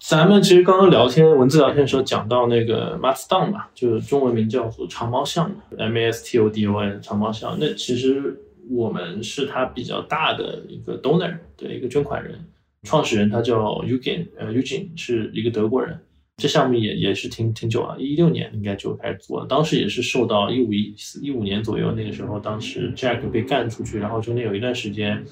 [0.00, 7.56] 咱们其实刚刚聊天文字聊天的时候讲到那个 Mastodon 嘛，就是中文名叫做长毛象 M A S T O D O N 长毛象。
[7.60, 12.38] 那其实我们是它比较大的一个 donor 的一个捐款人，
[12.84, 16.00] 创始人他叫 Eugen，呃，Eugen 是一个德国人。
[16.38, 19.46] 这项目也也是挺挺久了，一六年应该就开始做了。
[19.46, 25.22] 当时也是受到一五一一五年左右那个时候，当时 Jack 被干出去，然后中间有一段时间，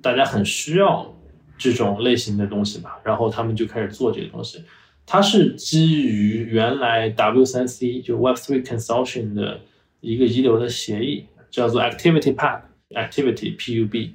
[0.00, 1.12] 大家很需要。
[1.58, 4.62] 这种类型的东西吧，然后他们就开始做这个东西。
[5.06, 9.58] 它是基于原来 W3C 就 Web Three Consortium 的
[10.02, 14.10] 一个遗留的协议，叫做 Activity Pub，Activity Pub。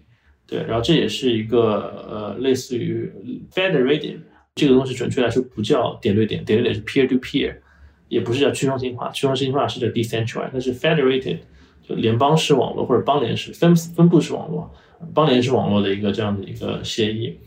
[0.46, 3.12] 对，然后这也是一个呃类似于
[3.52, 4.20] Federated
[4.56, 7.56] 这个东西，准确来说不叫点对点，点对点是 Peer to Peer，
[8.10, 11.40] 也不是叫去中心化，去中心化是叫 Decentralized，它是 Federated
[11.82, 14.72] 就联邦式网络或者邦联式分分布式网络。
[15.16, 17.40] 邦联式网络的一个这样的一个协议，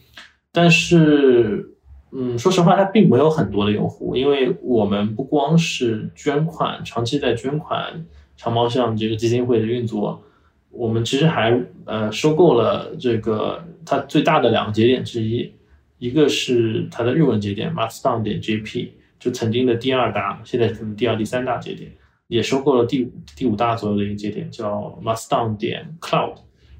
[0.50, 1.70] 但是，
[2.10, 8.04] 嗯，说实话，它并没有很多的用户，因为我们不光是捐款，长期在捐款
[8.36, 10.20] 长毛象这个基金会的运作，
[10.70, 15.54] 我们其实还呃收购了这个它最大的两个节点之一，
[16.04, 18.88] 一个是它的日文节点 mast down 点 JP，
[19.18, 21.90] 就曾经的第二大，现在可能第二、第三大节点，
[22.28, 24.68] 也收购了第五第五大左右的一个节点，叫
[25.02, 26.34] mast down 点 Cloud。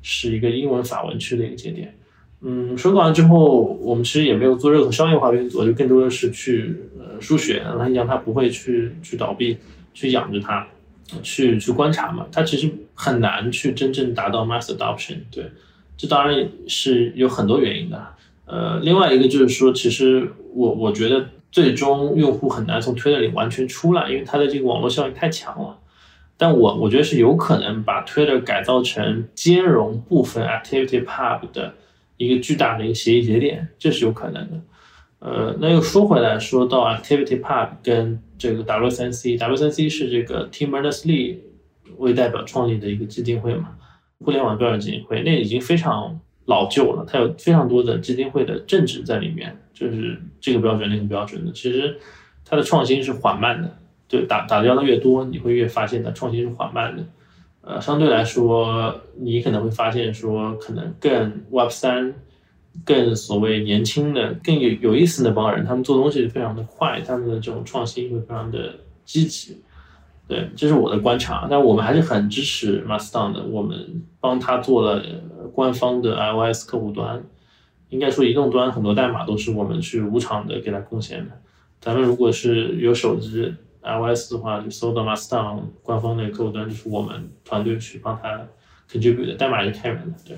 [0.06, 1.94] 是一个英文法文区的一个节点，
[2.42, 9.56] 嗯，收购完之后，我们其实也没有做任何商业化运作，就更多的是去呃输血，让它让它不会去去倒闭，
[9.94, 10.66] 去养着它，
[11.22, 12.26] 去去观察嘛。
[12.30, 15.50] 它其实很难去真正达到 mass adoption，对，
[15.96, 18.06] 这当然是有很多原因的。
[18.46, 25.78] 呃，另外一个就是说，其实我我觉得最终用户很难从推特里完全出来，因为它的这个网络效应太强了。
[26.36, 31.74] 但我我觉得是有可能把 Twitter 改造成兼容部分 Activity Pub 的
[32.16, 34.60] 一个巨大的一个协议节点，这是有可能的。
[35.20, 41.38] 呃，那又说回来，说到 Activity Pub 跟这个 W3C，W3C 是这个 Tim Berners-Lee
[41.96, 43.70] 为代表创立的一个基金会嘛，
[44.18, 51.98] 互联网标准基金会，那已经非常老旧了，它有非常多的基金会的政治在里面，就是这个标准那个标准的，其实
[52.44, 53.78] 它的创新是缓慢的。
[54.06, 57.02] 就打打交道越多，你会越发现它创新是缓慢的。
[57.62, 62.14] 呃，相对来说，你可能会发现说，可能更 Web 三、
[62.84, 68.74] 更所谓年轻的、更有有意思那帮人，他们做东西非常的快，他们的这种创新会非常的
[69.06, 69.62] 积极。
[70.26, 71.46] 对，这是我的观察。
[71.50, 75.02] 但我们还是很支持 Mastodon 的，我们帮他做了
[75.52, 77.22] 官方的 iOS 客户端。
[77.90, 81.32] 应该说，移动端很多代码都是我们去无偿的给他贡献的。
[81.80, 83.54] 咱们如果是有手机。
[83.86, 88.40] iOS 的话，就搜到 Mastodon 官方那个客户端，就是我们团队去帮他
[88.90, 90.14] contribute 的代码是开源的。
[90.26, 90.34] 对，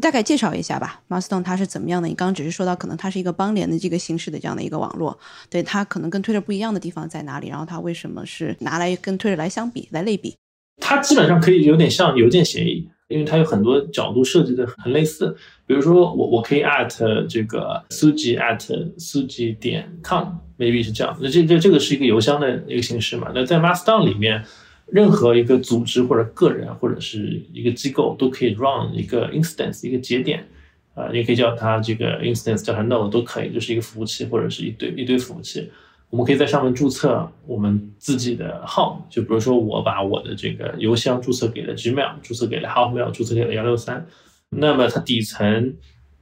[0.00, 2.08] 大概介绍一下吧，Mastodon 它是怎么样的？
[2.08, 5.18] 你刚刚只是说到，可能它是一个邦联的这个形式的这样的一个网络，
[5.50, 7.48] 对它可能跟 Twitter 不一样的地方在哪里？
[7.48, 10.34] 然后它为什么是拿来跟 Twitter 来相比、来类比？
[10.80, 12.88] 它基本上可以有点像邮件协议。
[13.08, 15.34] 因为它有很多角度设计的很类似，
[15.66, 18.58] 比如说我我可以 at 这个 suji at
[18.98, 23.32] suji 点 com，maybe 是这样，那这这这个是一个邮箱的一个形式嘛？
[23.34, 24.44] 那在 Mastodon 里面，
[24.90, 30.46] 任何一个组织或者个人或者是一个机构都可以 run 一个 instance 一个节点，
[30.94, 35.70] 啊，你可以叫它这个 instance 叫它 node 都可以，就是一个服务器或者是一堆一堆服务器。
[36.10, 44.06] 我们可以在上面注册我们自己的号，就比如说我把我的这个邮箱注册给了 Gmail，注册给了 Hotmail，注册给了幺六三，
[44.48, 45.74] 那么它底层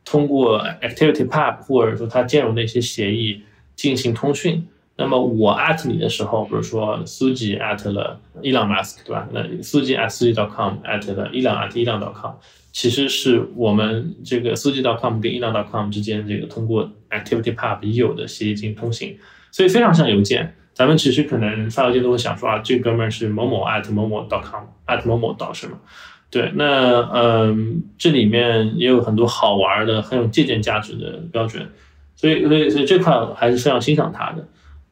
[0.04, 3.42] 通过 Activity Pub 或者说它兼容的一些协议
[3.76, 4.66] 进行通讯。
[4.98, 9.28] 那么我 at 你的时候，比如说苏吉 at 了伊朗 mask，对吧？
[9.30, 12.32] 那苏吉 at 苏吉 .com at 了伊朗 at Elon .com，
[12.72, 19.18] 其实是我们这个苏吉 .com 跟伊朗 .com 之间这个通过 Activity Pub 已有的协议进行通信。
[19.52, 25.78] 所以非常像邮件，咱们其实可能发邮件都会想说啊，这哥们儿是某某 at 某某 com at 某某导是吗？
[26.30, 31.66] 对，那嗯，这里面也有很多好玩的、很有借鉴价值的标准，
[32.14, 34.46] 所以所以所以这块还是非常欣赏它的。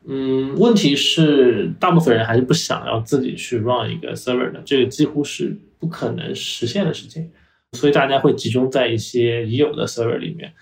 [0.07, 7.31] 嗯，问题是大部分人还是不想要自己去 run 一个 server 的，这个几乎是不可能实现的事情，
[7.73, 10.53] 所以大家会集中在一些已有的 server 里面。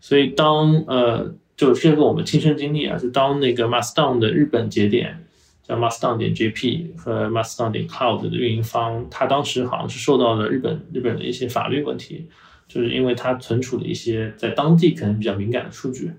[0.00, 5.24] 所以当呃就是这个我们亲身经历啊，就当那个 Mastodon 的日本节点
[5.62, 12.26] 叫 Mastodon 点 JP 和 Mastodon 点 Cloud 的运营方，他当时好像是受到了日本日本的一些法律问题，
[12.66, 16.10] 就是因为它存储了一些在当地可能比较敏感的数据，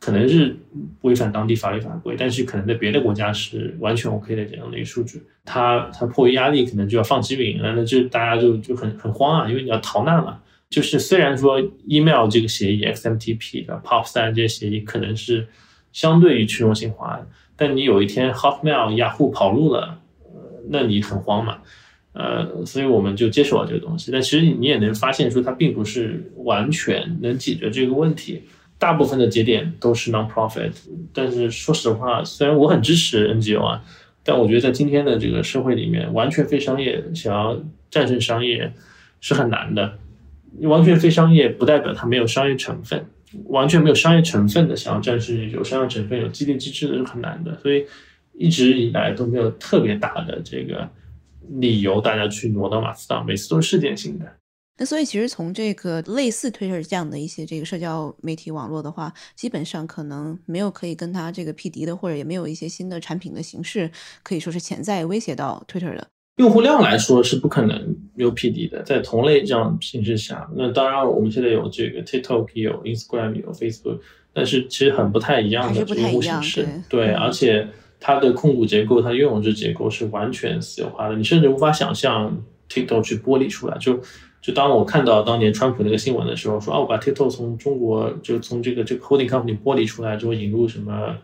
[0.00, 0.56] 可能是
[1.02, 10.42] 违反当地法律法规，但是可能在别的国家是完全 OK 的这样的一个数据，他他迫于压力可能就要放弃运营了，那就大家就就很很慌啊，因为你要逃难了。
[10.70, 15.46] 就是虽然说 email 这个协议 XMTP 的 POP 三这些协议可能是
[15.92, 17.20] 相对于去中心化，
[17.56, 20.00] 但你有一天 Hotmail、雅虎跑路了，
[20.68, 21.58] 那你很慌嘛，
[22.12, 24.12] 呃，所以我们就接受了这个东西。
[24.12, 28.44] 但其实你也能发现说它并不是完全能解决这个问题，
[28.80, 30.72] 大部分的节点都是 non-profit。
[31.12, 33.84] 但是说实话，虽然我很支持 NGO 啊，
[34.24, 37.60] 但我觉得在今天的这个社会里面，完全非商业想要
[37.90, 38.72] 战胜商业
[39.20, 39.98] 是很难的。
[40.62, 43.06] 完全非商业不代表它没有商业成分，
[43.44, 47.84] 完全没有商业成分的想要战胜有商业成分、有激励机制的是很难的，所以
[48.32, 50.88] 一直以来都没有特别大的这个
[51.50, 54.39] 理由大家去挪到马斯达，每次都是事件性的。
[54.80, 63.90] 那所以其实从这个类似 Twitter 这样的一些这个社交媒体网络的话，基本上可能没有可以跟它这个匹敌的，或者也没有一些新的产品的形式
[64.22, 66.08] 可以说是潜在威胁到 Twitter 的。
[66.36, 73.98] 用户量来说是不可能有匹敌的，在同类这样形式下，那当然我们现在有这个 TikTok，有 Instagram，有 Facebook，
[74.32, 77.68] 但是其实很不太一样的用户形式，对，而且
[78.00, 83.76] 它的控股结构，它的拥有制结构是完全私有化的，你甚至无法想象 TikTok 去剥离出来。
[83.76, 84.00] 就
[84.40, 91.14] 就当我看到当年川普那个新闻的时候，说啊，我把 TikTok 从中国就从这个这个 holding company 剥离出来之后，引入什么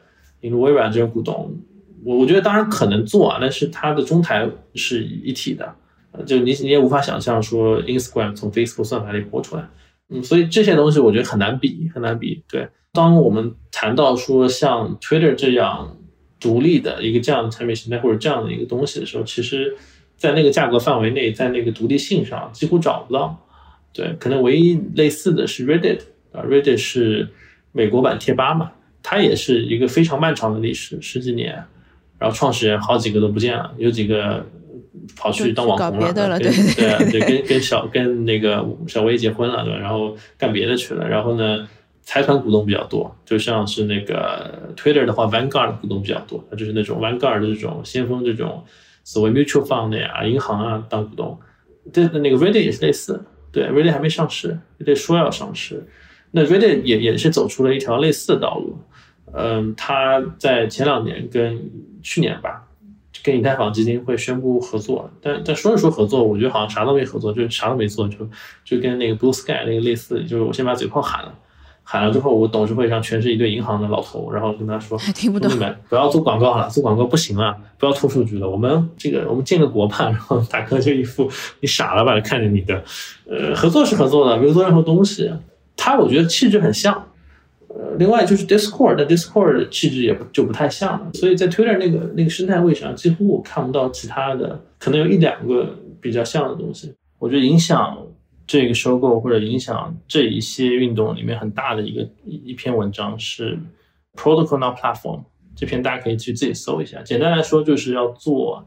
[0.43, 1.57] 引入微软这种股东。
[2.05, 5.75] 我我觉得当然可能做啊，但是它的中台是一体的，
[6.25, 9.67] 就你你也无法想象说 Instagram 从 Facebook 算法里播出来，
[10.11, 12.45] 嗯，所以这些东西我觉得很难比，很难比。
[12.49, 15.97] 对，当我们谈到说像 Twitter 这样
[16.39, 19.75] 独立的一个这样的产品形态或者这样的一个东西的时候，其实，
[20.17, 23.37] 在那个价格范围内，在那个独立性上几乎找不到。
[23.93, 26.01] 对，可能唯一类似的是 Reddit
[26.33, 27.29] 啊，Reddit 是
[27.73, 31.64] 美国版贴吧嘛，它也是一个非常漫长的历史，十几年。
[32.19, 34.47] 然后创始人好几个都不见了，有几个
[35.19, 39.79] 跑去当网红了，对对 对，跟跟小跟那个小薇结婚了，对吧？
[39.79, 41.07] 然后干别的去了。
[41.07, 41.69] 然后呢，
[42.03, 48.64] 财团股东比较多，就像是那个 Twitter 的话，Vanguard 股东比较多，它就是那种 Vanguard 的这种先锋，这种
[49.07, 51.39] 所谓 mutual fund 呀、银行啊当股东。
[51.93, 55.87] 这，那个 Reddit 也是类似，对，Reddit 还没上市，Reddit 说要上市，
[56.33, 58.77] 那 Reddit 也也是走出了一条类似的道路。
[59.33, 61.71] 嗯，他在前两年跟
[62.03, 62.67] 去年吧，
[63.23, 68.29] 跟以太坊基金会宣布合作，但但说是说合作，我觉得好像啥都没合作，就啥都没做，就
[68.65, 71.33] 就跟那个 Blue Sky 那个类似，就是我先把嘴炮喊了，
[71.89, 81.30] 喊了之后，我董事会上全是一堆银行的老头，然后跟他说，听不懂，你们不要做广告了，做广告不行了，不要拖数据了，我们这个我们建个国吧，然后大哥就一副
[81.61, 82.82] 你傻了吧，看着你的，
[83.30, 85.32] 呃，合作是合作的，没有做任何东西，
[85.76, 87.07] 他我觉得气质很像。
[87.68, 96.95] 呃，另外就是 Discord，但 Discord 气质也不就不太像了，所以在 Twitter 那个那个生态位上，几乎我看不到其他的，可能有一两个比较像的东西。
[97.18, 97.97] 我觉得影响
[98.47, 103.59] 这个收购或者影响这一些运动里面很大的一个一篇文章是
[104.15, 105.25] Protocol Not Platform，
[105.55, 107.03] 这篇大家可以去自己搜一下。
[107.03, 108.67] 简单来说，就是要做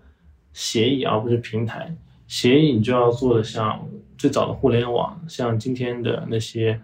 [0.53, 1.95] 协议而不是平台。
[2.27, 6.79] 协议你就要做的像最早的互联网，像今天的那些。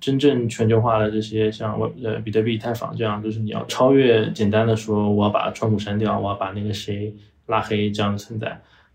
[0.00, 7.14] 真正全球化的这些，像我呃比特币、以太坊这样，就是你要超越简单的说，我要把川普删掉，我要把那个谁
[7.48, 8.48] 拉黑这样的存在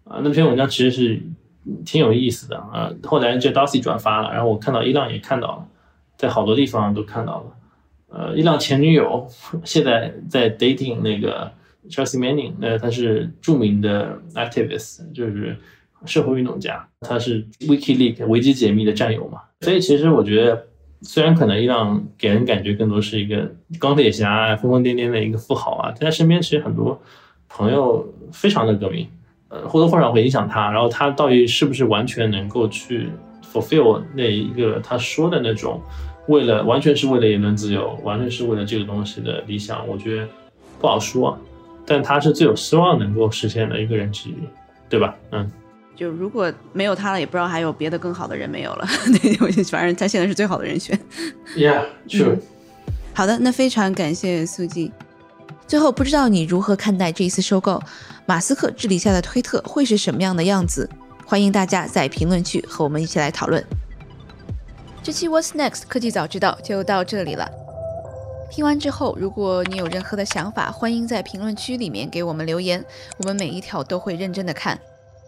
[0.04, 0.20] 啊。
[0.24, 1.22] 那篇文章其实是
[1.86, 2.92] 挺有意思的啊。
[3.04, 5.68] 后来就 Darcy 转发了，然后我看到伊朗也看到了，
[6.18, 7.46] 在好多地方都看到了。
[8.08, 9.28] 呃，伊朗前女友
[9.66, 11.52] 现在在 dating 那个
[11.90, 15.58] Chelsea Manning，那他是著名的 activist，就是
[16.06, 19.42] 社会运动家，他是 WikiLeaks 维基解密的战友嘛。
[19.62, 20.68] 所以其实我觉得。
[21.02, 27.00] 虽然可能伊朗给人感觉更多是一个钢铁侠、疯疯癫癫的一个富豪啊，但他身边其实很多
[27.48, 29.08] 朋友非常的革命，
[29.50, 30.72] 呃，或多或少会影响他。
[30.72, 33.10] 然后他到底是不是完全能够去
[33.54, 35.82] fulfill 那一个他说的那种，
[36.28, 40.28] 为了完全是为了言论自由，完全是为了这个东西的理想，我觉得
[40.80, 41.38] 不好说。
[41.86, 44.36] 但他是最有希望能够实现的一个人之一，
[44.90, 45.16] 对吧？
[45.32, 45.52] 嗯。
[45.96, 48.86] 就如果没有他了，也不知道还有别的更好的人没有了。
[49.22, 51.00] 对，反正他现在是最好的人选。
[51.56, 52.38] Yeah，sure。
[53.14, 54.92] 好的，那非常感谢苏记。
[55.66, 57.82] 最后，不知道你如何看待这一次收购？
[58.28, 60.90] 马斯克治理下的推特会是什么样的样子？
[61.28, 63.64] 欢迎大家在评论区和我们一起来讨论。
[65.04, 67.48] 这期 What's Next 科技早知道就到这里了。
[68.50, 72.84] 听完之后，如果你有任何的想法，欢迎在评论区里面给我们留言，
[73.20, 74.80] 我们每一条都会认真的看。